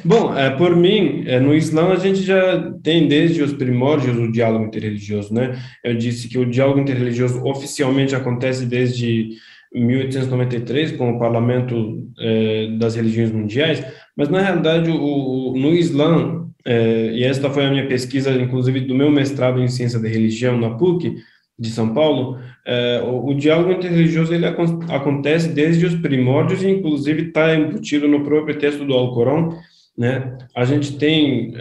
Bom, 0.03 0.37
é, 0.37 0.49
por 0.49 0.75
mim, 0.75 1.23
é, 1.27 1.39
no 1.39 1.53
Islã 1.53 1.91
a 1.91 1.97
gente 1.97 2.21
já 2.23 2.71
tem 2.83 3.07
desde 3.07 3.41
os 3.41 3.53
primórdios 3.53 4.17
o 4.17 4.31
diálogo 4.31 4.65
interreligioso, 4.65 5.33
né? 5.33 5.61
Eu 5.83 5.95
disse 5.95 6.29
que 6.29 6.37
o 6.37 6.49
diálogo 6.49 6.79
interreligioso 6.79 7.43
oficialmente 7.43 8.15
acontece 8.15 8.65
desde 8.65 9.31
1893 9.73 10.93
com 10.93 11.11
o 11.11 11.19
Parlamento 11.19 12.07
é, 12.19 12.67
das 12.77 12.95
Religiões 12.95 13.31
Mundiais, 13.31 13.83
mas, 14.15 14.29
na 14.29 14.41
realidade, 14.41 14.89
o, 14.89 15.53
no 15.55 15.73
Islã, 15.73 16.47
é, 16.65 17.11
e 17.13 17.23
esta 17.23 17.49
foi 17.49 17.65
a 17.65 17.69
minha 17.69 17.87
pesquisa, 17.87 18.31
inclusive, 18.31 18.81
do 18.81 18.95
meu 18.95 19.11
mestrado 19.11 19.61
em 19.61 19.67
Ciência 19.67 19.99
da 19.99 20.07
Religião 20.07 20.57
na 20.59 20.71
PUC, 20.71 21.15
de 21.57 21.69
São 21.69 21.93
Paulo, 21.93 22.39
é, 22.65 23.01
o, 23.03 23.27
o, 23.27 23.33
diálogo 23.33 23.71
interreligioso 23.71 24.33
ele 24.33 24.45
acontece 24.45 25.49
desde 25.49 25.85
os 25.85 25.95
primórdios 25.95 26.63
e, 26.63 26.69
inclusive, 26.69 27.23
está 27.23 27.53
embutido 27.53 28.07
no 28.07 28.23
próprio 28.23 28.57
texto 28.57 28.85
do 28.85 28.93
Alcorão. 28.93 29.57
Né? 29.97 30.37
A 30.55 30.63
gente 30.63 30.97
tem, 30.97 31.53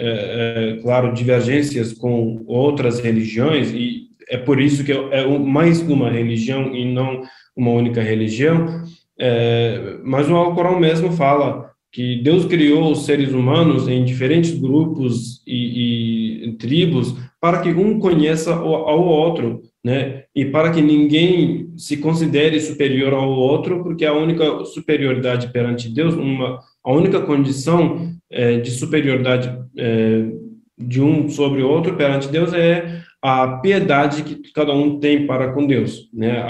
claro, 0.83 1.13
divergências 1.13 1.93
com 1.93 2.45
outras 2.47 3.01
religiões 3.01 3.73
e 3.73 4.09
é 4.31 4.37
por 4.37 4.61
isso 4.61 4.85
que 4.85 4.93
é 4.93 5.27
mais 5.39 5.81
uma 5.81 6.11
religião 6.11 6.75
e 6.75 6.85
não 6.85 7.23
uma 7.59 7.73
única 7.73 8.01
religião. 8.01 8.85
É, 9.19 9.97
mas 10.05 10.31
o 10.31 10.37
Alcorão 10.37 10.79
mesmo 10.79 11.11
fala 11.13 11.73
que 11.91 12.23
Deus 12.23 12.45
criou 12.45 12.93
os 12.93 13.05
seres 13.05 13.33
humanos 13.33 13.89
em 13.89 14.05
diferentes 14.05 14.57
grupos 14.57 15.43
e, 15.47 16.45
e 16.47 16.53
tribos 16.53 17.17
para 17.41 17.61
que 17.61 17.71
um 17.71 17.99
conheça 17.99 18.55
ao 18.55 19.05
outro, 19.05 19.63
né? 19.85 20.25
E 20.35 20.45
para 20.45 20.71
que 20.71 20.81
ninguém 20.81 21.73
se 21.77 21.97
considere 21.97 22.61
superior 22.61 23.13
ao 23.13 23.31
outro, 23.31 23.83
porque 23.83 24.05
a 24.05 24.13
única 24.13 24.65
superioridade 24.65 25.53
perante 25.53 25.89
Deus, 25.89 26.15
uma 26.15 26.61
a 26.85 26.93
única 26.93 27.21
condição 27.21 28.13
é, 28.31 28.59
de 28.59 28.71
superioridade 28.71 29.53
é, 29.77 30.25
de 30.79 31.01
um 31.03 31.29
sobre 31.29 31.63
o 31.63 31.69
outro 31.69 31.97
perante 31.97 32.29
Deus 32.29 32.53
é 32.53 33.03
a 33.23 33.59
piedade 33.59 34.23
que 34.23 34.53
cada 34.53 34.73
um 34.73 34.99
tem 34.99 35.27
para 35.27 35.53
com 35.53 35.67
Deus, 35.67 36.09
né? 36.13 36.41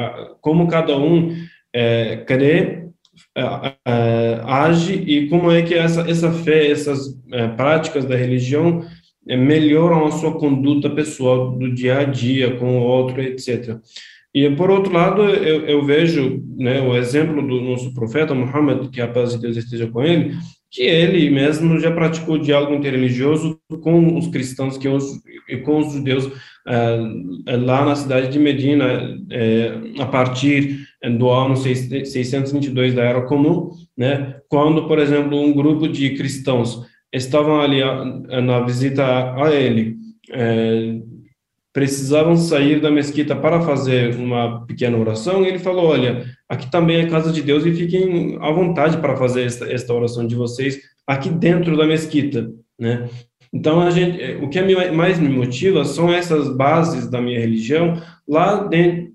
Como 0.40 0.68
cada 0.68 0.96
um 0.98 1.34
é, 1.74 2.18
crê 2.18 2.88
é, 3.36 3.74
é, 3.86 4.40
age 4.44 4.94
e 4.94 5.28
como 5.28 5.50
é 5.50 5.62
que 5.62 5.74
essa, 5.74 6.02
essa 6.08 6.30
fé, 6.30 6.70
essas 6.70 7.18
é, 7.32 7.48
práticas 7.48 8.04
da 8.04 8.16
religião 8.16 8.84
melhoram 9.26 10.06
a 10.06 10.10
sua 10.10 10.32
conduta 10.38 10.88
pessoal 10.88 11.50
do 11.50 11.72
dia 11.72 11.98
a 11.98 12.04
dia 12.04 12.56
com 12.56 12.78
o 12.78 12.82
outro, 12.82 13.20
etc. 13.20 13.78
E, 14.34 14.48
por 14.50 14.70
outro 14.70 14.92
lado, 14.92 15.22
eu, 15.22 15.66
eu 15.66 15.84
vejo 15.84 16.42
né, 16.56 16.80
o 16.80 16.96
exemplo 16.96 17.46
do 17.46 17.60
nosso 17.60 17.92
profeta 17.92 18.34
Muhammad, 18.34 18.88
que 18.90 19.00
a 19.00 19.08
paz 19.08 19.32
de 19.32 19.40
Deus 19.40 19.56
esteja 19.56 19.86
com 19.86 20.02
ele, 20.02 20.34
que 20.70 20.82
ele 20.82 21.30
mesmo 21.30 21.78
já 21.80 21.90
praticou 21.90 22.38
diálogo 22.38 22.74
interreligioso 22.74 23.58
com 23.82 24.16
os 24.18 24.28
cristãos 24.28 24.76
que 24.76 24.88
os, 24.88 25.04
e 25.48 25.56
com 25.58 25.78
os 25.78 25.92
judeus 25.92 26.30
lá 27.46 27.84
na 27.84 27.96
cidade 27.96 28.28
de 28.28 28.38
Medina, 28.38 29.16
a 29.98 30.06
partir 30.06 30.86
do 31.18 31.30
ano 31.30 31.56
622 31.56 32.94
da 32.94 33.02
Era 33.02 33.22
Comum, 33.22 33.70
né, 33.96 34.36
quando, 34.48 34.86
por 34.86 34.98
exemplo, 34.98 35.40
um 35.40 35.52
grupo 35.54 35.88
de 35.88 36.10
cristãos 36.10 36.82
estavam 37.12 37.60
ali 37.60 37.80
na 38.42 38.60
visita 38.60 39.34
a 39.34 39.50
ele, 39.54 39.96
é, 40.30 41.00
precisavam 41.78 42.36
sair 42.36 42.80
da 42.80 42.90
mesquita 42.90 43.36
para 43.36 43.60
fazer 43.60 44.16
uma 44.16 44.66
pequena 44.66 44.98
oração, 44.98 45.44
e 45.44 45.46
ele 45.46 45.60
falou, 45.60 45.86
olha, 45.86 46.24
aqui 46.48 46.68
também 46.68 46.96
é 46.96 47.06
casa 47.06 47.30
de 47.30 47.40
Deus 47.40 47.64
e 47.64 47.72
fiquem 47.72 48.36
à 48.40 48.50
vontade 48.50 48.96
para 48.96 49.16
fazer 49.16 49.44
esta, 49.44 49.64
esta 49.72 49.94
oração 49.94 50.26
de 50.26 50.34
vocês 50.34 50.76
aqui 51.06 51.30
dentro 51.30 51.76
da 51.76 51.86
mesquita, 51.86 52.50
né? 52.76 53.08
Então, 53.52 53.80
a 53.80 53.90
gente, 53.90 54.18
o 54.42 54.48
que 54.48 54.60
mais 54.90 55.20
me 55.20 55.28
motiva 55.28 55.84
são 55.84 56.12
essas 56.12 56.54
bases 56.56 57.08
da 57.08 57.20
minha 57.20 57.38
religião 57.38 58.02
lá 58.28 58.64
dentro, 58.64 59.12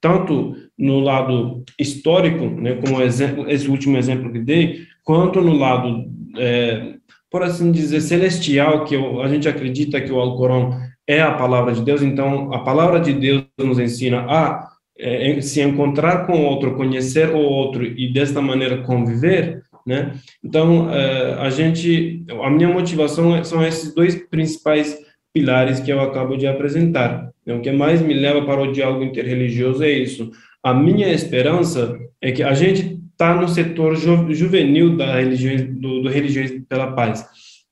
tanto 0.00 0.56
no 0.76 0.98
lado 0.98 1.62
histórico, 1.78 2.44
né, 2.44 2.74
como 2.74 3.00
exemplo, 3.00 3.48
esse 3.48 3.68
último 3.68 3.96
exemplo 3.96 4.32
que 4.32 4.40
dei, 4.40 4.80
quanto 5.04 5.40
no 5.40 5.56
lado, 5.56 6.06
é, 6.36 6.94
por 7.30 7.44
assim 7.44 7.70
dizer, 7.70 8.00
celestial, 8.00 8.84
que 8.84 8.96
eu, 8.96 9.22
a 9.22 9.28
gente 9.28 9.48
acredita 9.48 10.00
que 10.00 10.10
o 10.10 10.18
Alcorão 10.18 10.76
é 11.10 11.20
a 11.20 11.32
palavra 11.32 11.72
de 11.72 11.82
Deus, 11.82 12.02
então 12.02 12.54
a 12.54 12.60
palavra 12.60 13.00
de 13.00 13.12
Deus 13.12 13.42
nos 13.58 13.80
ensina 13.80 14.20
a 14.28 14.68
é, 14.96 15.40
se 15.40 15.60
encontrar 15.60 16.24
com 16.24 16.34
o 16.34 16.44
outro, 16.44 16.76
conhecer 16.76 17.30
o 17.30 17.38
outro 17.38 17.84
e 17.84 18.12
desta 18.12 18.40
maneira 18.40 18.82
conviver, 18.82 19.62
né? 19.84 20.12
Então, 20.44 20.88
é, 20.88 21.34
a 21.40 21.50
gente, 21.50 22.24
a 22.42 22.48
minha 22.48 22.68
motivação 22.68 23.42
são 23.42 23.66
esses 23.66 23.92
dois 23.92 24.14
principais 24.14 24.96
pilares 25.34 25.80
que 25.80 25.90
eu 25.90 26.00
acabo 26.00 26.36
de 26.36 26.46
apresentar. 26.46 27.28
Então, 27.42 27.58
o 27.58 27.60
que 27.60 27.72
mais 27.72 28.00
me 28.00 28.14
leva 28.14 28.44
para 28.44 28.62
o 28.62 28.70
diálogo 28.70 29.02
interreligioso 29.02 29.82
é 29.82 29.90
isso, 29.90 30.30
a 30.62 30.72
minha 30.72 31.08
esperança 31.12 31.98
é 32.20 32.30
que 32.30 32.42
a 32.44 32.54
gente 32.54 33.00
está 33.10 33.34
no 33.34 33.48
setor 33.48 33.96
ju, 33.96 34.32
juvenil 34.32 34.96
da 34.96 35.16
religião, 35.16 35.56
do, 35.72 36.02
do 36.02 36.08
Religiões 36.08 36.52
pela 36.68 36.92
Paz. 36.92 37.26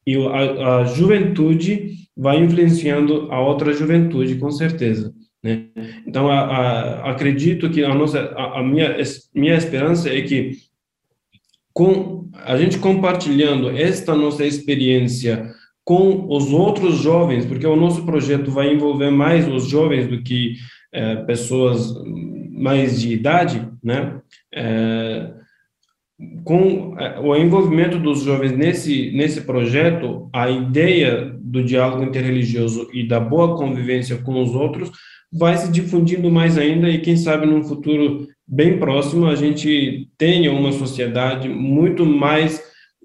E 0.05 0.17
a, 0.17 0.79
a 0.79 0.85
juventude 0.87 2.08
vai 2.19 2.43
influenciando 2.43 3.29
a 3.31 3.41
outra 3.41 3.73
juventude, 3.73 4.35
com 4.35 4.51
certeza. 4.51 5.15
Né? 5.43 5.69
Então, 6.05 6.29
a, 6.29 6.41
a, 6.41 7.11
acredito 7.13 7.71
que 7.71 7.85
a 7.85 7.95
nossa, 7.95 8.19
a, 8.37 8.59
a, 8.59 8.63
minha, 8.63 8.97
minha 9.33 9.55
esperança 9.55 10.09
é 10.09 10.21
que 10.23 10.57
com 11.73 12.29
a 12.45 12.57
gente 12.57 12.79
compartilhando 12.79 13.71
esta 13.71 14.17
nossa 14.17 14.45
experiência 14.45 15.49
com 15.85 16.27
os 16.29 16.53
outros 16.53 16.97
jovens, 16.97 17.47
porque 17.47 17.67
o 17.67 17.77
nosso 17.77 18.05
projeto 18.05 18.51
vai 18.51 18.75
envolver 18.75 19.11
mais 19.11 19.47
os 19.47 19.69
jovens 19.69 20.09
do 20.09 20.23
que 20.23 20.55
é, 20.93 21.17
pessoas 21.17 21.95
mais 22.51 23.01
de 23.01 23.13
idade, 23.13 23.67
né? 23.83 24.21
É, 24.53 25.33
com 26.45 26.97
é, 26.99 27.19
o 27.21 27.37
envolvimento 27.37 27.99
dos 27.99 28.23
jovens 28.23 28.53
nesse 28.53 29.13
nesse 29.13 29.43
projeto, 29.43 30.29
a 30.33 30.51
ideia 30.51 31.33
do 31.41 31.63
diálogo 31.63 32.03
interreligioso 32.03 32.89
e 32.93 33.07
da 33.07 33.21
boa 33.21 33.57
convivência 33.57 34.19
com 34.19 34.43
os 34.43 34.55
outros 34.55 34.91
vai 35.33 35.57
se 35.57 35.71
difundindo 35.71 36.31
mais 36.31 36.59
ainda 36.59 36.89
e 36.89 37.01
quem 37.01 37.17
sabe 37.17 37.47
num 37.47 37.63
futuro 37.63 38.27
bem 38.47 38.79
próximo 38.79 39.27
a 39.27 39.35
gente 39.35 40.09
tenha 40.17 40.51
uma 40.51 40.73
sociedade 40.73 41.49
muito 41.49 42.05
mais 42.05 42.63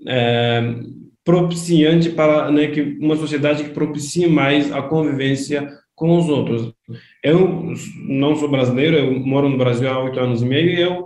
é, 0.07 0.75
propiciante 1.23 2.09
para 2.09 2.49
né, 2.49 2.67
que 2.67 2.97
uma 2.99 3.15
sociedade 3.15 3.63
que 3.63 3.69
propicie 3.69 4.27
mais 4.27 4.71
a 4.71 4.81
convivência 4.81 5.69
com 5.95 6.17
os 6.17 6.27
outros. 6.27 6.73
Eu 7.23 7.73
não 8.07 8.35
sou 8.35 8.49
brasileiro, 8.49 8.97
eu 8.97 9.19
moro 9.19 9.47
no 9.47 9.57
Brasil 9.57 9.89
há 9.89 10.03
oito 10.03 10.19
anos 10.19 10.41
e 10.41 10.45
meio 10.45 10.69
e 10.69 10.81
eu 10.81 11.05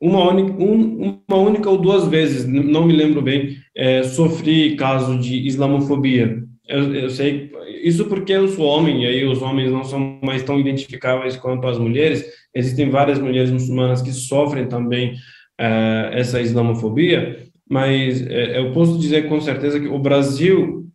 uma 0.00 0.30
única, 0.30 0.62
um, 0.62 1.20
uma 1.28 1.38
única 1.38 1.68
ou 1.68 1.76
duas 1.76 2.08
vezes, 2.08 2.46
não 2.46 2.86
me 2.86 2.92
lembro 2.92 3.20
bem, 3.20 3.56
é, 3.76 4.02
sofri 4.02 4.74
caso 4.76 5.18
de 5.18 5.46
islamofobia. 5.46 6.42
Eu, 6.66 6.94
eu, 6.94 7.10
sei 7.10 7.50
isso 7.82 8.06
porque 8.06 8.32
eu 8.32 8.48
sou 8.48 8.66
homem 8.66 9.02
e 9.02 9.06
aí 9.06 9.24
os 9.24 9.42
homens 9.42 9.70
não 9.70 9.84
são 9.84 10.18
mais 10.22 10.42
tão 10.42 10.58
identificáveis 10.58 11.36
quanto 11.36 11.66
as 11.66 11.78
mulheres. 11.78 12.24
Existem 12.54 12.90
várias 12.90 13.18
mulheres 13.18 13.50
muçulmanas 13.50 14.00
que 14.00 14.12
sofrem 14.12 14.66
também 14.66 15.14
é, 15.58 16.10
essa 16.14 16.40
islamofobia, 16.40 17.44
mas 17.68 18.26
é, 18.26 18.58
eu 18.58 18.72
posso 18.72 18.98
dizer 18.98 19.28
com 19.28 19.40
certeza 19.40 19.78
que 19.78 19.88
o 19.88 19.98
Brasil 19.98 20.86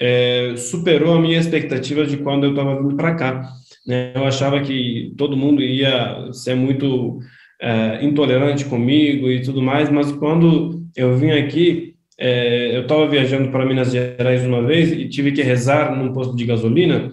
é, 0.00 0.54
superou 0.56 1.14
a 1.14 1.20
minha 1.20 1.38
expectativa 1.38 2.04
de 2.04 2.16
quando 2.16 2.44
eu 2.44 2.50
estava 2.50 2.80
vindo 2.80 2.96
para 2.96 3.14
cá. 3.14 3.48
Né? 3.86 4.12
Eu 4.14 4.24
achava 4.24 4.60
que 4.60 5.14
todo 5.16 5.36
mundo 5.36 5.62
ia 5.62 6.32
ser 6.32 6.54
muito 6.54 7.20
é, 7.62 8.04
intolerante 8.04 8.64
comigo 8.64 9.30
e 9.30 9.40
tudo 9.40 9.62
mais, 9.62 9.88
mas 9.88 10.10
quando 10.10 10.82
eu 10.96 11.16
vim 11.16 11.30
aqui, 11.30 11.94
é, 12.18 12.76
eu 12.76 12.82
estava 12.82 13.06
viajando 13.06 13.50
para 13.50 13.64
Minas 13.64 13.92
Gerais 13.92 14.44
uma 14.44 14.62
vez 14.62 14.90
e 14.90 15.08
tive 15.08 15.30
que 15.30 15.42
rezar 15.42 15.96
num 15.96 16.12
posto 16.12 16.34
de 16.34 16.44
gasolina 16.44 17.10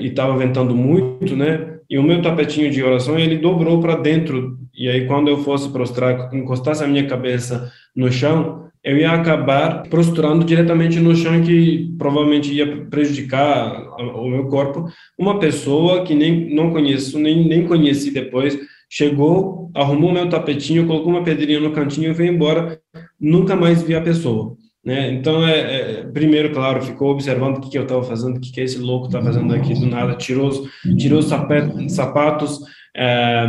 e 0.00 0.06
estava 0.08 0.36
ventando 0.38 0.74
muito, 0.74 1.36
né? 1.36 1.74
E 1.88 1.98
o 1.98 2.02
meu 2.02 2.22
tapetinho 2.22 2.70
de 2.70 2.82
oração 2.82 3.18
ele 3.18 3.36
dobrou 3.36 3.78
para 3.80 3.96
dentro 3.96 4.58
e 4.74 4.88
aí 4.88 5.06
quando 5.06 5.28
eu 5.28 5.38
fosse 5.38 5.68
prostrar, 5.70 6.34
encostasse 6.34 6.82
a 6.82 6.88
minha 6.88 7.06
cabeça 7.06 7.70
no 7.94 8.10
chão, 8.10 8.64
eu 8.82 8.98
ia 8.98 9.12
acabar 9.12 9.82
prostrando 9.84 10.44
diretamente 10.44 10.98
no 10.98 11.14
chão 11.14 11.40
que 11.42 11.94
provavelmente 11.98 12.52
ia 12.52 12.84
prejudicar 12.86 13.82
o 13.98 14.28
meu 14.28 14.46
corpo. 14.46 14.86
Uma 15.18 15.38
pessoa 15.38 16.04
que 16.04 16.14
nem 16.14 16.54
não 16.54 16.70
conheço, 16.70 17.18
nem, 17.18 17.46
nem 17.46 17.66
conheci 17.66 18.10
depois, 18.10 18.58
chegou, 18.94 19.72
arrumou 19.74 20.12
meu 20.12 20.28
tapetinho, 20.28 20.86
colocou 20.86 21.10
uma 21.10 21.24
pedrinha 21.24 21.58
no 21.58 21.72
cantinho 21.72 22.10
e 22.10 22.14
veio 22.14 22.32
embora. 22.32 22.80
Nunca 23.20 23.56
mais 23.56 23.82
vi 23.82 23.92
a 23.92 24.00
pessoa. 24.00 24.56
Né? 24.84 25.10
Então, 25.10 25.44
é, 25.44 25.58
é, 25.58 26.02
primeiro, 26.04 26.52
claro, 26.52 26.80
ficou 26.80 27.10
observando 27.10 27.56
o 27.56 27.60
que, 27.60 27.70
que 27.70 27.78
eu 27.78 27.82
estava 27.82 28.04
fazendo, 28.04 28.36
o 28.36 28.40
que, 28.40 28.52
que 28.52 28.60
esse 28.60 28.78
louco 28.78 29.06
está 29.06 29.20
fazendo 29.20 29.52
aqui 29.52 29.74
do 29.74 29.86
nada, 29.86 30.14
tirou, 30.14 30.48
tirou 30.96 31.18
os 31.18 31.26
sapatos, 31.26 32.60
é, 32.96 33.46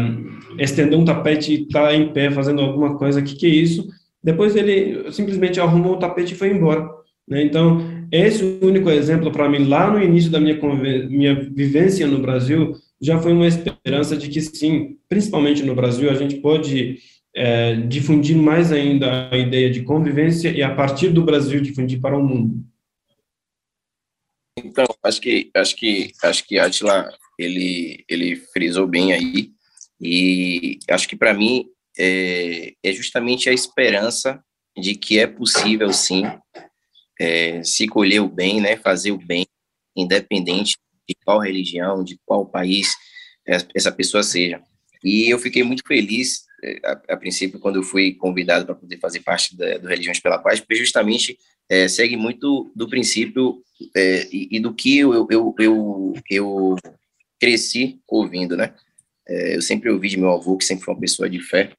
estendeu 0.58 0.98
um 0.98 1.06
tapete 1.06 1.54
e 1.54 1.62
está 1.62 1.94
em 1.94 2.12
pé 2.12 2.32
fazendo 2.32 2.62
alguma 2.62 2.98
coisa, 2.98 3.20
o 3.20 3.24
que, 3.24 3.36
que 3.36 3.46
é 3.46 3.50
isso? 3.50 3.88
Depois 4.24 4.56
ele 4.56 5.12
simplesmente 5.12 5.60
arrumou 5.60 5.94
o 5.94 6.00
tapete 6.00 6.34
e 6.34 6.38
foi 6.38 6.50
embora. 6.50 6.90
Né? 7.28 7.44
Então, 7.44 7.86
esse 8.12 8.44
único 8.64 8.90
exemplo 8.90 9.30
para 9.30 9.48
mim, 9.48 9.68
lá 9.68 9.92
no 9.92 10.02
início 10.02 10.32
da 10.32 10.40
minha, 10.40 10.58
minha 11.08 11.36
vivência 11.36 12.08
no 12.08 12.18
Brasil, 12.18 12.74
já 13.02 13.20
foi 13.20 13.34
uma 13.34 13.48
esperança 13.48 14.16
de 14.16 14.30
que 14.30 14.42
sim, 14.42 14.98
principalmente 15.08 15.64
no 15.64 15.76
Brasil, 15.76 16.10
a 16.10 16.16
gente 16.16 16.38
pode 16.38 17.00
é, 17.36 17.76
difundir 17.76 18.38
mais 18.38 18.72
ainda 18.72 19.30
a 19.30 19.38
ideia 19.38 19.70
de 19.70 19.84
convivência 19.84 20.50
e, 20.50 20.64
a 20.64 20.74
partir 20.74 21.10
do 21.10 21.24
Brasil, 21.24 21.62
difundir 21.62 22.00
para 22.00 22.18
o 22.18 22.24
mundo. 22.24 22.64
Então, 24.58 24.86
acho 25.04 25.20
que 25.20 25.52
acho 25.54 25.76
que 25.76 26.14
acho 26.24 26.48
que 26.48 26.58
Atila 26.58 27.10
ele 27.38 28.06
ele 28.08 28.38
frisou 28.38 28.88
bem 28.88 29.12
aí 29.12 29.52
e 30.00 30.80
acho 30.90 31.10
que 31.10 31.16
para 31.16 31.34
mim 31.34 31.66
é, 32.00 32.74
é 32.82 32.94
justamente 32.94 33.50
a 33.50 33.54
esperança 33.54 34.42
de 34.78 34.96
que 34.96 35.20
é 35.20 35.28
possível, 35.28 35.92
sim, 35.92 36.24
é, 37.20 37.64
se 37.64 37.88
colher 37.88 38.22
o 38.22 38.30
bem, 38.30 38.60
né, 38.62 38.78
fazer 38.78 39.12
o 39.12 39.18
bem, 39.18 39.46
independente 39.96 40.78
de 41.08 41.16
qual 41.24 41.40
religião, 41.40 42.04
de 42.04 42.20
qual 42.26 42.46
país 42.46 42.96
essa 43.74 43.92
pessoa 43.92 44.24
seja. 44.24 44.62
E 45.04 45.30
eu 45.30 45.38
fiquei 45.38 45.64
muito 45.64 45.84
feliz, 45.88 46.46
é, 46.64 46.80
a, 46.84 47.14
a 47.14 47.18
princípio, 47.18 47.60
quando 47.60 47.76
eu 47.76 47.84
fui 47.84 48.14
convidado 48.14 48.66
para 48.66 48.74
poder 48.74 48.98
fazer 48.98 49.20
parte 49.20 49.56
da, 49.56 49.78
do 49.78 49.88
Religiões 49.88 50.20
pela 50.20 50.40
Paz, 50.40 50.60
porque 50.60 50.76
justamente 50.76 51.38
é, 51.70 51.88
segue 51.88 52.18
muito 52.18 52.72
do 52.76 52.90
princípio 52.90 53.62
é, 53.96 54.28
e, 54.32 54.58
e, 54.58 54.60
do 54.60 54.74
que 54.74 54.98
eu, 54.98 55.28
eu, 55.30 55.56
eu, 55.60 56.14
eu 56.30 56.76
cresci 57.40 58.00
ouvindo, 58.08 58.58
né? 58.58 58.74
É, 59.28 59.56
eu 59.56 59.62
sempre 59.62 59.92
ouvi 59.92 60.10
de 60.10 60.18
meu 60.18 60.32
avô, 60.32 60.58
que 60.58 60.66
sempre 60.66 60.86
foi 60.86 60.94
uma 60.94 61.00
pessoa 61.00 61.30
de 61.30 61.40
fé, 61.40 61.72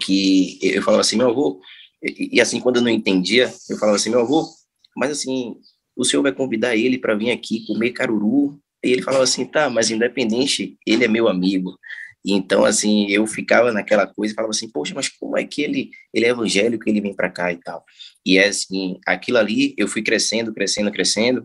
que 0.00 0.58
eu 0.60 0.82
falava 0.82 1.02
assim, 1.02 1.16
meu 1.16 1.28
avô, 1.28 1.60
e, 2.02 2.36
e, 2.36 2.40
assim, 2.40 2.60
quando 2.60 2.76
eu 2.76 2.82
não 2.82 2.90
entendia, 2.90 3.52
eu 3.68 3.76
falava 3.76 3.96
assim, 3.96 4.10
meu 4.10 4.20
avô, 4.20 4.48
mas 4.96 5.10
assim, 5.10 5.56
o 5.98 6.04
senhor 6.04 6.22
vai 6.22 6.32
convidar 6.32 6.76
ele 6.76 6.96
para 6.96 7.14
vir 7.14 7.30
aqui 7.30 7.66
comer 7.66 7.90
caruru? 7.90 8.58
E 8.82 8.92
ele 8.92 9.02
falava 9.02 9.24
assim, 9.24 9.44
tá, 9.44 9.68
mas 9.68 9.90
independente, 9.90 10.78
ele 10.86 11.04
é 11.04 11.08
meu 11.08 11.28
amigo. 11.28 11.76
Então, 12.24 12.64
assim, 12.64 13.10
eu 13.10 13.26
ficava 13.26 13.72
naquela 13.72 14.06
coisa 14.06 14.32
e 14.32 14.34
falava 14.34 14.50
assim, 14.50 14.70
poxa, 14.70 14.94
mas 14.94 15.08
como 15.08 15.36
é 15.36 15.44
que 15.44 15.62
ele, 15.62 15.90
ele 16.14 16.26
é 16.26 16.28
evangélico, 16.28 16.88
ele 16.88 17.00
vem 17.00 17.14
para 17.14 17.28
cá 17.28 17.52
e 17.52 17.56
tal? 17.56 17.84
E 18.24 18.38
é 18.38 18.48
assim, 18.48 18.98
aquilo 19.06 19.38
ali, 19.38 19.74
eu 19.76 19.88
fui 19.88 20.02
crescendo, 20.02 20.54
crescendo, 20.54 20.92
crescendo. 20.92 21.44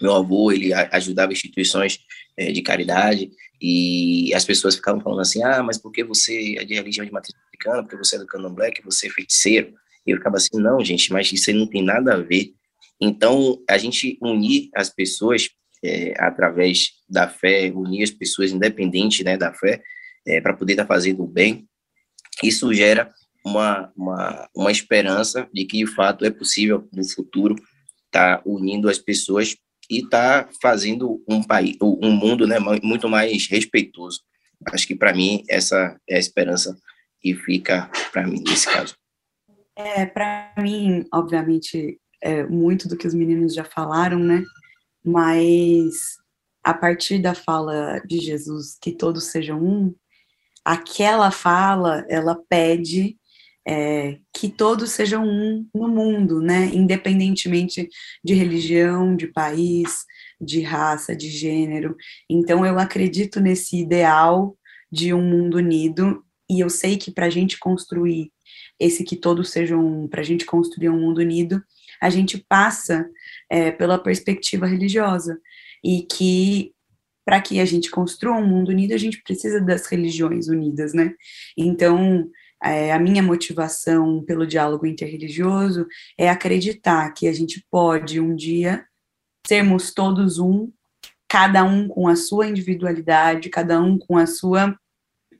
Meu 0.00 0.14
avô, 0.14 0.50
ele 0.50 0.72
ajudava 0.72 1.32
instituições 1.32 2.00
é, 2.36 2.50
de 2.52 2.62
caridade, 2.62 3.30
e 3.60 4.32
as 4.34 4.44
pessoas 4.44 4.76
ficavam 4.76 5.00
falando 5.00 5.20
assim, 5.20 5.42
ah, 5.42 5.62
mas 5.62 5.78
por 5.78 5.90
que 5.90 6.04
você 6.04 6.56
é 6.58 6.64
de 6.64 6.74
religião 6.74 7.04
de 7.04 7.12
matriz 7.12 7.34
africana, 7.46 7.82
porque 7.82 7.96
você 7.96 8.16
é 8.16 8.18
do 8.18 8.26
candomblé, 8.26 8.70
que 8.70 8.84
você 8.84 9.08
é 9.08 9.10
feiticeiro? 9.10 9.74
E 10.06 10.10
eu 10.12 10.16
ficava 10.16 10.36
assim, 10.36 10.60
não, 10.60 10.82
gente, 10.84 11.12
mas 11.12 11.32
isso 11.32 11.52
não 11.52 11.66
tem 11.66 11.82
nada 11.82 12.14
a 12.14 12.18
ver. 12.18 12.54
Então, 13.00 13.62
a 13.68 13.78
gente 13.78 14.18
unir 14.20 14.70
as 14.74 14.90
pessoas 14.90 15.50
é, 15.82 16.14
através 16.18 16.94
da 17.08 17.28
fé, 17.28 17.70
unir 17.72 18.02
as 18.02 18.10
pessoas 18.10 18.52
independente 18.52 19.22
né, 19.22 19.36
da 19.36 19.52
fé, 19.52 19.82
é, 20.26 20.40
para 20.40 20.54
poder 20.54 20.72
estar 20.72 20.84
tá 20.84 20.94
fazendo 20.94 21.22
o 21.22 21.26
bem, 21.26 21.68
isso 22.42 22.72
gera 22.74 23.12
uma, 23.44 23.92
uma, 23.96 24.48
uma 24.54 24.72
esperança 24.72 25.48
de 25.52 25.64
que, 25.64 25.78
de 25.78 25.86
fato, 25.86 26.24
é 26.24 26.30
possível, 26.30 26.88
no 26.92 27.08
futuro, 27.08 27.54
estar 28.06 28.38
tá 28.38 28.42
unindo 28.44 28.88
as 28.88 28.98
pessoas 28.98 29.56
e 29.90 30.00
está 30.00 30.48
fazendo 30.60 31.22
um 31.28 31.42
país, 31.42 31.76
um 31.80 32.10
mundo, 32.10 32.46
né, 32.46 32.58
muito 32.82 33.08
mais 33.08 33.46
respeitoso. 33.48 34.20
Acho 34.66 34.86
que 34.86 34.94
para 34.94 35.14
mim 35.14 35.44
essa 35.48 35.98
é 36.08 36.16
a 36.16 36.18
esperança 36.18 36.76
que 37.20 37.34
fica 37.34 37.90
para 38.12 38.26
mim 38.26 38.42
nesse 38.46 38.66
caso. 38.66 38.96
É, 39.76 40.04
para 40.04 40.52
mim, 40.58 41.06
obviamente, 41.12 41.98
é 42.20 42.44
muito 42.44 42.88
do 42.88 42.96
que 42.96 43.06
os 43.06 43.14
meninos 43.14 43.54
já 43.54 43.64
falaram, 43.64 44.18
né? 44.18 44.42
Mas 45.04 46.16
a 46.62 46.74
partir 46.74 47.18
da 47.20 47.34
fala 47.34 48.00
de 48.06 48.18
Jesus 48.18 48.76
que 48.80 48.92
todos 48.92 49.24
sejam 49.24 49.62
um, 49.62 49.94
aquela 50.64 51.30
fala 51.30 52.04
ela 52.08 52.36
pede 52.48 53.16
é, 53.66 54.18
que 54.34 54.48
todos 54.48 54.92
sejam 54.92 55.26
um 55.26 55.66
no 55.74 55.88
mundo, 55.88 56.40
né? 56.40 56.70
Independentemente 56.72 57.86
de 58.24 58.32
religião, 58.32 59.14
de 59.14 59.26
país, 59.26 60.06
de 60.40 60.62
raça, 60.62 61.14
de 61.14 61.28
gênero. 61.28 61.94
Então, 62.30 62.64
eu 62.64 62.78
acredito 62.78 63.40
nesse 63.40 63.76
ideal 63.76 64.56
de 64.90 65.12
um 65.12 65.22
mundo 65.22 65.58
unido, 65.58 66.24
e 66.50 66.60
eu 66.60 66.70
sei 66.70 66.96
que 66.96 67.10
para 67.10 67.26
a 67.26 67.30
gente 67.30 67.58
construir 67.58 68.32
esse 68.80 69.04
que 69.04 69.16
todos 69.16 69.50
sejam 69.50 69.84
um, 69.84 70.08
para 70.08 70.22
a 70.22 70.24
gente 70.24 70.46
construir 70.46 70.88
um 70.88 70.98
mundo 70.98 71.18
unido, 71.18 71.62
a 72.00 72.10
gente 72.10 72.44
passa 72.48 73.08
é, 73.50 73.70
pela 73.70 73.98
perspectiva 73.98 74.66
religiosa, 74.66 75.38
e 75.84 76.02
que 76.02 76.72
para 77.24 77.42
que 77.42 77.60
a 77.60 77.64
gente 77.64 77.90
construa 77.90 78.36
um 78.36 78.46
mundo 78.46 78.70
unido, 78.70 78.94
a 78.94 78.98
gente 78.98 79.22
precisa 79.22 79.60
das 79.60 79.86
religiões 79.86 80.48
unidas, 80.48 80.94
né? 80.94 81.14
Então, 81.56 82.26
é, 82.64 82.90
a 82.90 82.98
minha 82.98 83.22
motivação 83.22 84.24
pelo 84.24 84.46
diálogo 84.46 84.86
interreligioso 84.86 85.86
é 86.16 86.28
acreditar 86.30 87.12
que 87.12 87.28
a 87.28 87.32
gente 87.32 87.64
pode 87.70 88.18
um 88.18 88.34
dia 88.34 88.84
sermos 89.46 89.92
todos 89.92 90.38
um, 90.38 90.70
cada 91.28 91.64
um 91.64 91.86
com 91.86 92.08
a 92.08 92.16
sua 92.16 92.46
individualidade, 92.48 93.50
cada 93.50 93.80
um 93.80 93.98
com 93.98 94.16
a 94.16 94.26
sua 94.26 94.74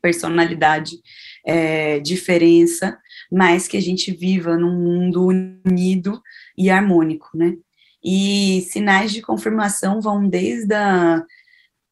personalidade, 0.00 0.96
é, 1.44 1.98
diferença, 2.00 2.98
mas 3.30 3.68
que 3.68 3.76
a 3.76 3.80
gente 3.80 4.12
viva 4.12 4.56
num 4.56 4.78
mundo 4.78 5.26
unido 5.26 6.20
e 6.56 6.70
harmônico, 6.70 7.28
né? 7.34 7.56
E 8.02 8.62
sinais 8.70 9.12
de 9.12 9.20
confirmação 9.20 10.00
vão 10.00 10.28
desde 10.28 10.74
a 10.74 11.24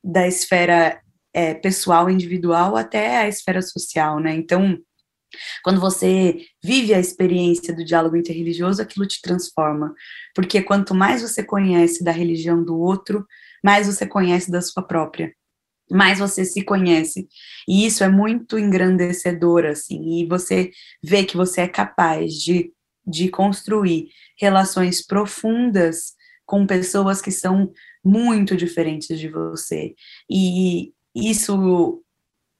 da 0.02 0.26
esfera 0.26 1.00
é, 1.34 1.52
pessoal, 1.52 2.08
individual, 2.08 2.76
até 2.76 3.18
a 3.18 3.28
esfera 3.28 3.60
social, 3.60 4.20
né? 4.20 4.34
Então, 4.34 4.78
quando 5.62 5.80
você 5.80 6.46
vive 6.62 6.94
a 6.94 7.00
experiência 7.00 7.74
do 7.74 7.84
diálogo 7.84 8.16
interreligioso, 8.16 8.80
aquilo 8.80 9.06
te 9.06 9.20
transforma. 9.20 9.94
Porque 10.34 10.62
quanto 10.62 10.94
mais 10.94 11.22
você 11.22 11.42
conhece 11.42 12.04
da 12.04 12.12
religião 12.12 12.62
do 12.62 12.78
outro, 12.78 13.26
mais 13.62 13.86
você 13.86 14.06
conhece 14.06 14.50
da 14.50 14.62
sua 14.62 14.82
própria. 14.82 15.34
Mais 15.90 16.18
você 16.18 16.44
se 16.44 16.62
conhece. 16.62 17.28
E 17.68 17.86
isso 17.86 18.02
é 18.02 18.08
muito 18.08 18.58
engrandecedor, 18.58 19.64
assim. 19.64 20.20
E 20.20 20.26
você 20.26 20.70
vê 21.02 21.24
que 21.24 21.36
você 21.36 21.62
é 21.62 21.68
capaz 21.68 22.34
de, 22.34 22.72
de 23.06 23.28
construir 23.28 24.08
relações 24.38 25.04
profundas 25.04 26.14
com 26.44 26.66
pessoas 26.66 27.20
que 27.20 27.30
são 27.30 27.72
muito 28.04 28.56
diferentes 28.56 29.18
de 29.18 29.28
você. 29.28 29.94
E 30.30 30.92
isso 31.14 32.02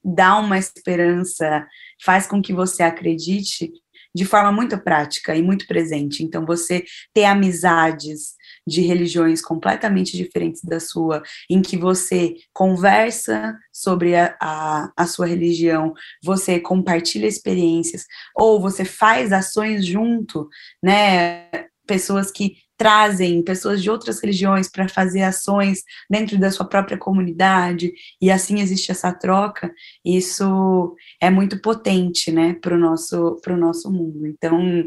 dá 0.05 0.39
uma 0.39 0.59
esperança, 0.59 1.67
faz 2.05 2.27
com 2.27 2.41
que 2.41 2.53
você 2.53 2.83
acredite 2.83 3.73
de 4.17 4.25
forma 4.25 4.51
muito 4.51 4.79
prática 4.79 5.37
e 5.37 5.43
muito 5.43 5.67
presente. 5.67 6.25
Então, 6.25 6.47
você 6.47 6.87
ter 7.13 7.27
amizades 7.27 8.35
de 8.67 8.81
religiões 8.81 9.43
completamente 9.43 10.17
diferentes 10.17 10.63
da 10.65 10.81
sua, 10.81 11.23
em 11.51 11.61
que 11.61 11.77
você 11.77 12.35
conversa 12.51 13.55
sobre 13.71 14.17
a, 14.17 14.35
a, 14.41 14.91
a, 14.97 15.07
sua 15.07 15.27
religião, 15.27 15.93
você 16.25 16.59
compartilha 16.59 17.27
experiências, 17.27 18.07
ou 18.35 18.59
você 18.59 18.87
faz 18.87 19.35
ações 19.35 19.85
junto, 19.85 20.49
né? 20.83 21.51
Pessoas 21.87 22.31
que 22.31 22.57
trazem 22.77 23.43
pessoas 23.43 23.83
de 23.83 23.91
outras 23.91 24.21
religiões 24.21 24.69
para 24.71 24.89
fazer 24.89 25.23
ações 25.23 25.83
dentro 26.11 26.39
da 26.39 26.51
sua 26.51 26.67
própria 26.67 26.99
comunidade, 26.99 27.93
e 28.21 28.31
assim 28.31 28.61
existe 28.61 28.91
essa 28.91 29.13
troca, 29.13 29.73
isso 30.05 30.95
é 31.21 31.31
muito 31.31 31.61
potente, 31.61 32.31
né, 32.31 32.55
para 32.55 32.75
o 32.75 32.79
nosso, 32.79 33.41
nosso 33.57 33.91
mundo. 33.91 34.27
Então, 34.27 34.85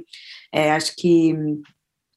é, 0.53 0.71
acho 0.71 0.95
que 0.95 1.35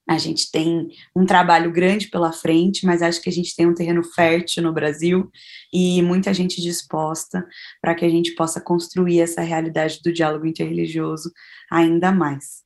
a 0.08 0.18
gente 0.18 0.50
tem 0.50 0.88
um 1.14 1.24
trabalho 1.24 1.72
grande 1.72 2.08
pela 2.08 2.32
frente, 2.32 2.84
mas 2.84 3.02
acho 3.02 3.22
que 3.22 3.28
a 3.28 3.32
gente 3.32 3.54
tem 3.54 3.66
um 3.66 3.74
terreno 3.74 4.02
fértil 4.02 4.62
no 4.62 4.72
Brasil 4.72 5.30
e 5.72 6.02
muita 6.02 6.34
gente 6.34 6.60
disposta 6.60 7.46
para 7.80 7.94
que 7.94 8.04
a 8.04 8.08
gente 8.08 8.34
possa 8.34 8.60
construir 8.60 9.20
essa 9.20 9.42
realidade 9.42 10.00
do 10.04 10.12
diálogo 10.12 10.46
interreligioso 10.46 11.30
ainda 11.70 12.10
mais. 12.10 12.62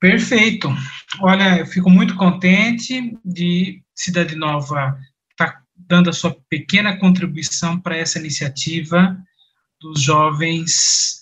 Perfeito. 0.00 0.74
Olha, 1.20 1.58
eu 1.58 1.66
fico 1.66 1.90
muito 1.90 2.16
contente 2.16 3.18
de 3.22 3.82
Cidade 3.94 4.34
Nova 4.34 4.98
estar 5.32 5.52
tá 5.52 5.62
dando 5.76 6.08
a 6.08 6.12
sua 6.12 6.34
pequena 6.48 6.96
contribuição 6.96 7.78
para 7.78 7.98
essa 7.98 8.18
iniciativa 8.18 9.16
dos 9.78 10.00
jovens 10.00 11.20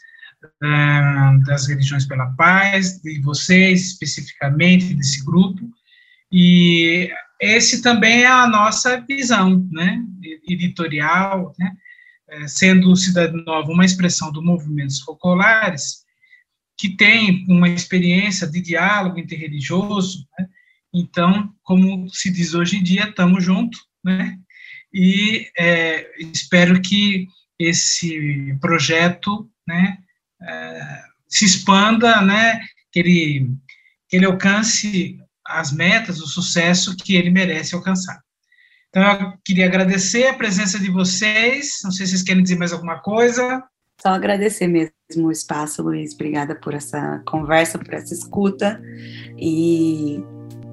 uh, 0.63 1.45
das 1.45 1.67
religiões 1.67 2.07
pela 2.07 2.27
paz, 2.37 3.01
de 3.03 3.21
vocês 3.21 3.89
especificamente, 3.89 4.95
desse 4.95 5.25
grupo, 5.25 5.69
e 6.31 7.11
esse 7.41 7.83
também 7.83 8.23
é 8.23 8.27
a 8.27 8.47
nossa 8.47 9.01
visão, 9.01 9.67
né, 9.73 10.03
editorial, 10.49 11.55
né, 11.59 11.73
eh, 12.31 12.49
sendo 12.49 12.95
Cidade 12.97 13.33
Nova 13.45 13.71
uma 13.71 13.85
expressão 13.85 14.33
do 14.33 14.43
movimentos 14.43 15.01
focolares, 15.01 16.05
que 16.79 16.91
tem 16.91 17.45
uma 17.49 17.69
experiência 17.69 18.47
de 18.47 18.61
diálogo 18.61 19.19
interreligioso, 19.19 20.27
né? 20.39 20.49
então, 20.95 21.53
como 21.65 22.09
se 22.09 22.31
diz 22.31 22.55
hoje 22.55 22.77
em 22.77 22.83
dia, 22.83 23.09
estamos 23.09 23.45
juntos, 23.45 23.81
né? 24.03 24.39
E 24.95 25.51
é, 25.59 26.09
espero 26.33 26.81
que 26.81 27.27
esse 27.59 28.57
projeto, 28.61 29.51
né, 29.67 29.99
é, 30.41 31.03
se 31.29 31.45
expanda, 31.45 32.23
né, 32.23 32.61
que 32.91 33.01
ele, 33.01 33.51
que 34.09 34.17
ele 34.17 34.25
alcance 34.25 35.19
as 35.45 35.73
metas, 35.73 36.21
o 36.21 36.27
sucesso 36.27 36.97
que 36.97 37.17
ele 37.17 37.29
merece 37.29 37.75
alcançar. 37.75 38.23
Então, 38.89 39.03
eu 39.03 39.35
queria 39.45 39.67
agradecer 39.67 40.29
a 40.29 40.35
presença 40.35 40.79
de 40.79 40.91
vocês. 40.91 41.81
Não 41.85 41.91
sei 41.91 42.07
se 42.07 42.13
vocês 42.13 42.23
querem 42.23 42.43
dizer 42.43 42.57
mais 42.57 42.73
alguma 42.73 43.01
coisa. 43.01 43.63
Só 44.01 44.11
agradecer 44.11 44.69
mesmo 44.69 45.27
o 45.27 45.33
espaço, 45.33 45.83
Luiz. 45.83 46.15
Obrigada 46.15 46.55
por 46.55 46.73
essa 46.73 47.21
conversa, 47.27 47.79
por 47.79 47.95
essa 47.95 48.15
escuta. 48.15 48.81
E 49.37 50.23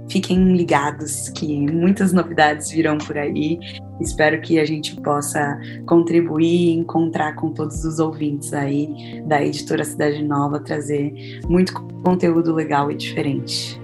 fiquem 0.10 0.56
ligados 0.56 1.30
que 1.30 1.60
muitas 1.72 2.14
novidades 2.14 2.70
virão 2.70 2.98
por 3.00 3.18
aí. 3.18 3.58
Espero 4.00 4.40
que 4.42 4.60
a 4.60 4.66
gente 4.66 4.96
possa 5.02 5.60
contribuir 5.88 6.68
e 6.68 6.74
encontrar 6.74 7.34
com 7.36 7.52
todos 7.52 7.84
os 7.84 7.98
ouvintes 7.98 8.54
aí 8.54 9.24
da 9.26 9.44
editora 9.44 9.84
Cidade 9.84 10.24
Nova, 10.24 10.60
trazer 10.60 11.42
muito 11.50 11.74
conteúdo 12.04 12.54
legal 12.54 12.92
e 12.92 12.96
diferente. 12.96 13.82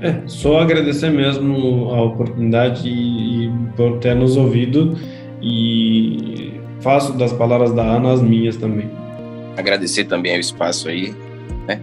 É, 0.00 0.22
só 0.28 0.60
agradecer 0.60 1.10
mesmo 1.10 1.90
a 1.90 2.02
oportunidade 2.04 2.88
e, 2.88 3.46
e 3.46 3.52
por 3.76 3.98
ter 3.98 4.14
nos 4.14 4.36
ouvido 4.36 4.96
e 5.42 6.53
faço 6.84 7.14
das 7.14 7.32
palavras 7.32 7.72
da 7.72 7.82
Ana 7.82 8.12
as 8.12 8.20
minhas 8.20 8.56
também. 8.56 8.90
Agradecer 9.56 10.04
também 10.04 10.36
o 10.36 10.40
espaço 10.40 10.88
aí, 10.88 11.14
né? 11.66 11.80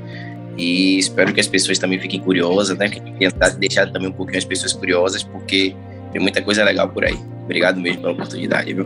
E 0.55 0.99
espero 0.99 1.33
que 1.33 1.39
as 1.39 1.47
pessoas 1.47 1.79
também 1.79 1.99
fiquem 1.99 2.19
curiosas, 2.19 2.77
né? 2.77 2.87
Tentar 3.17 3.49
deixar 3.49 3.91
também 3.91 4.09
um 4.09 4.13
pouquinho 4.13 4.37
as 4.37 4.45
pessoas 4.45 4.73
curiosas, 4.73 5.23
porque 5.23 5.75
tem 6.11 6.21
muita 6.21 6.41
coisa 6.41 6.63
legal 6.63 6.87
por 6.87 7.03
aí. 7.03 7.17
Obrigado 7.45 7.81
mesmo 7.81 8.01
pela 8.01 8.13
oportunidade, 8.13 8.73
viu? 8.73 8.85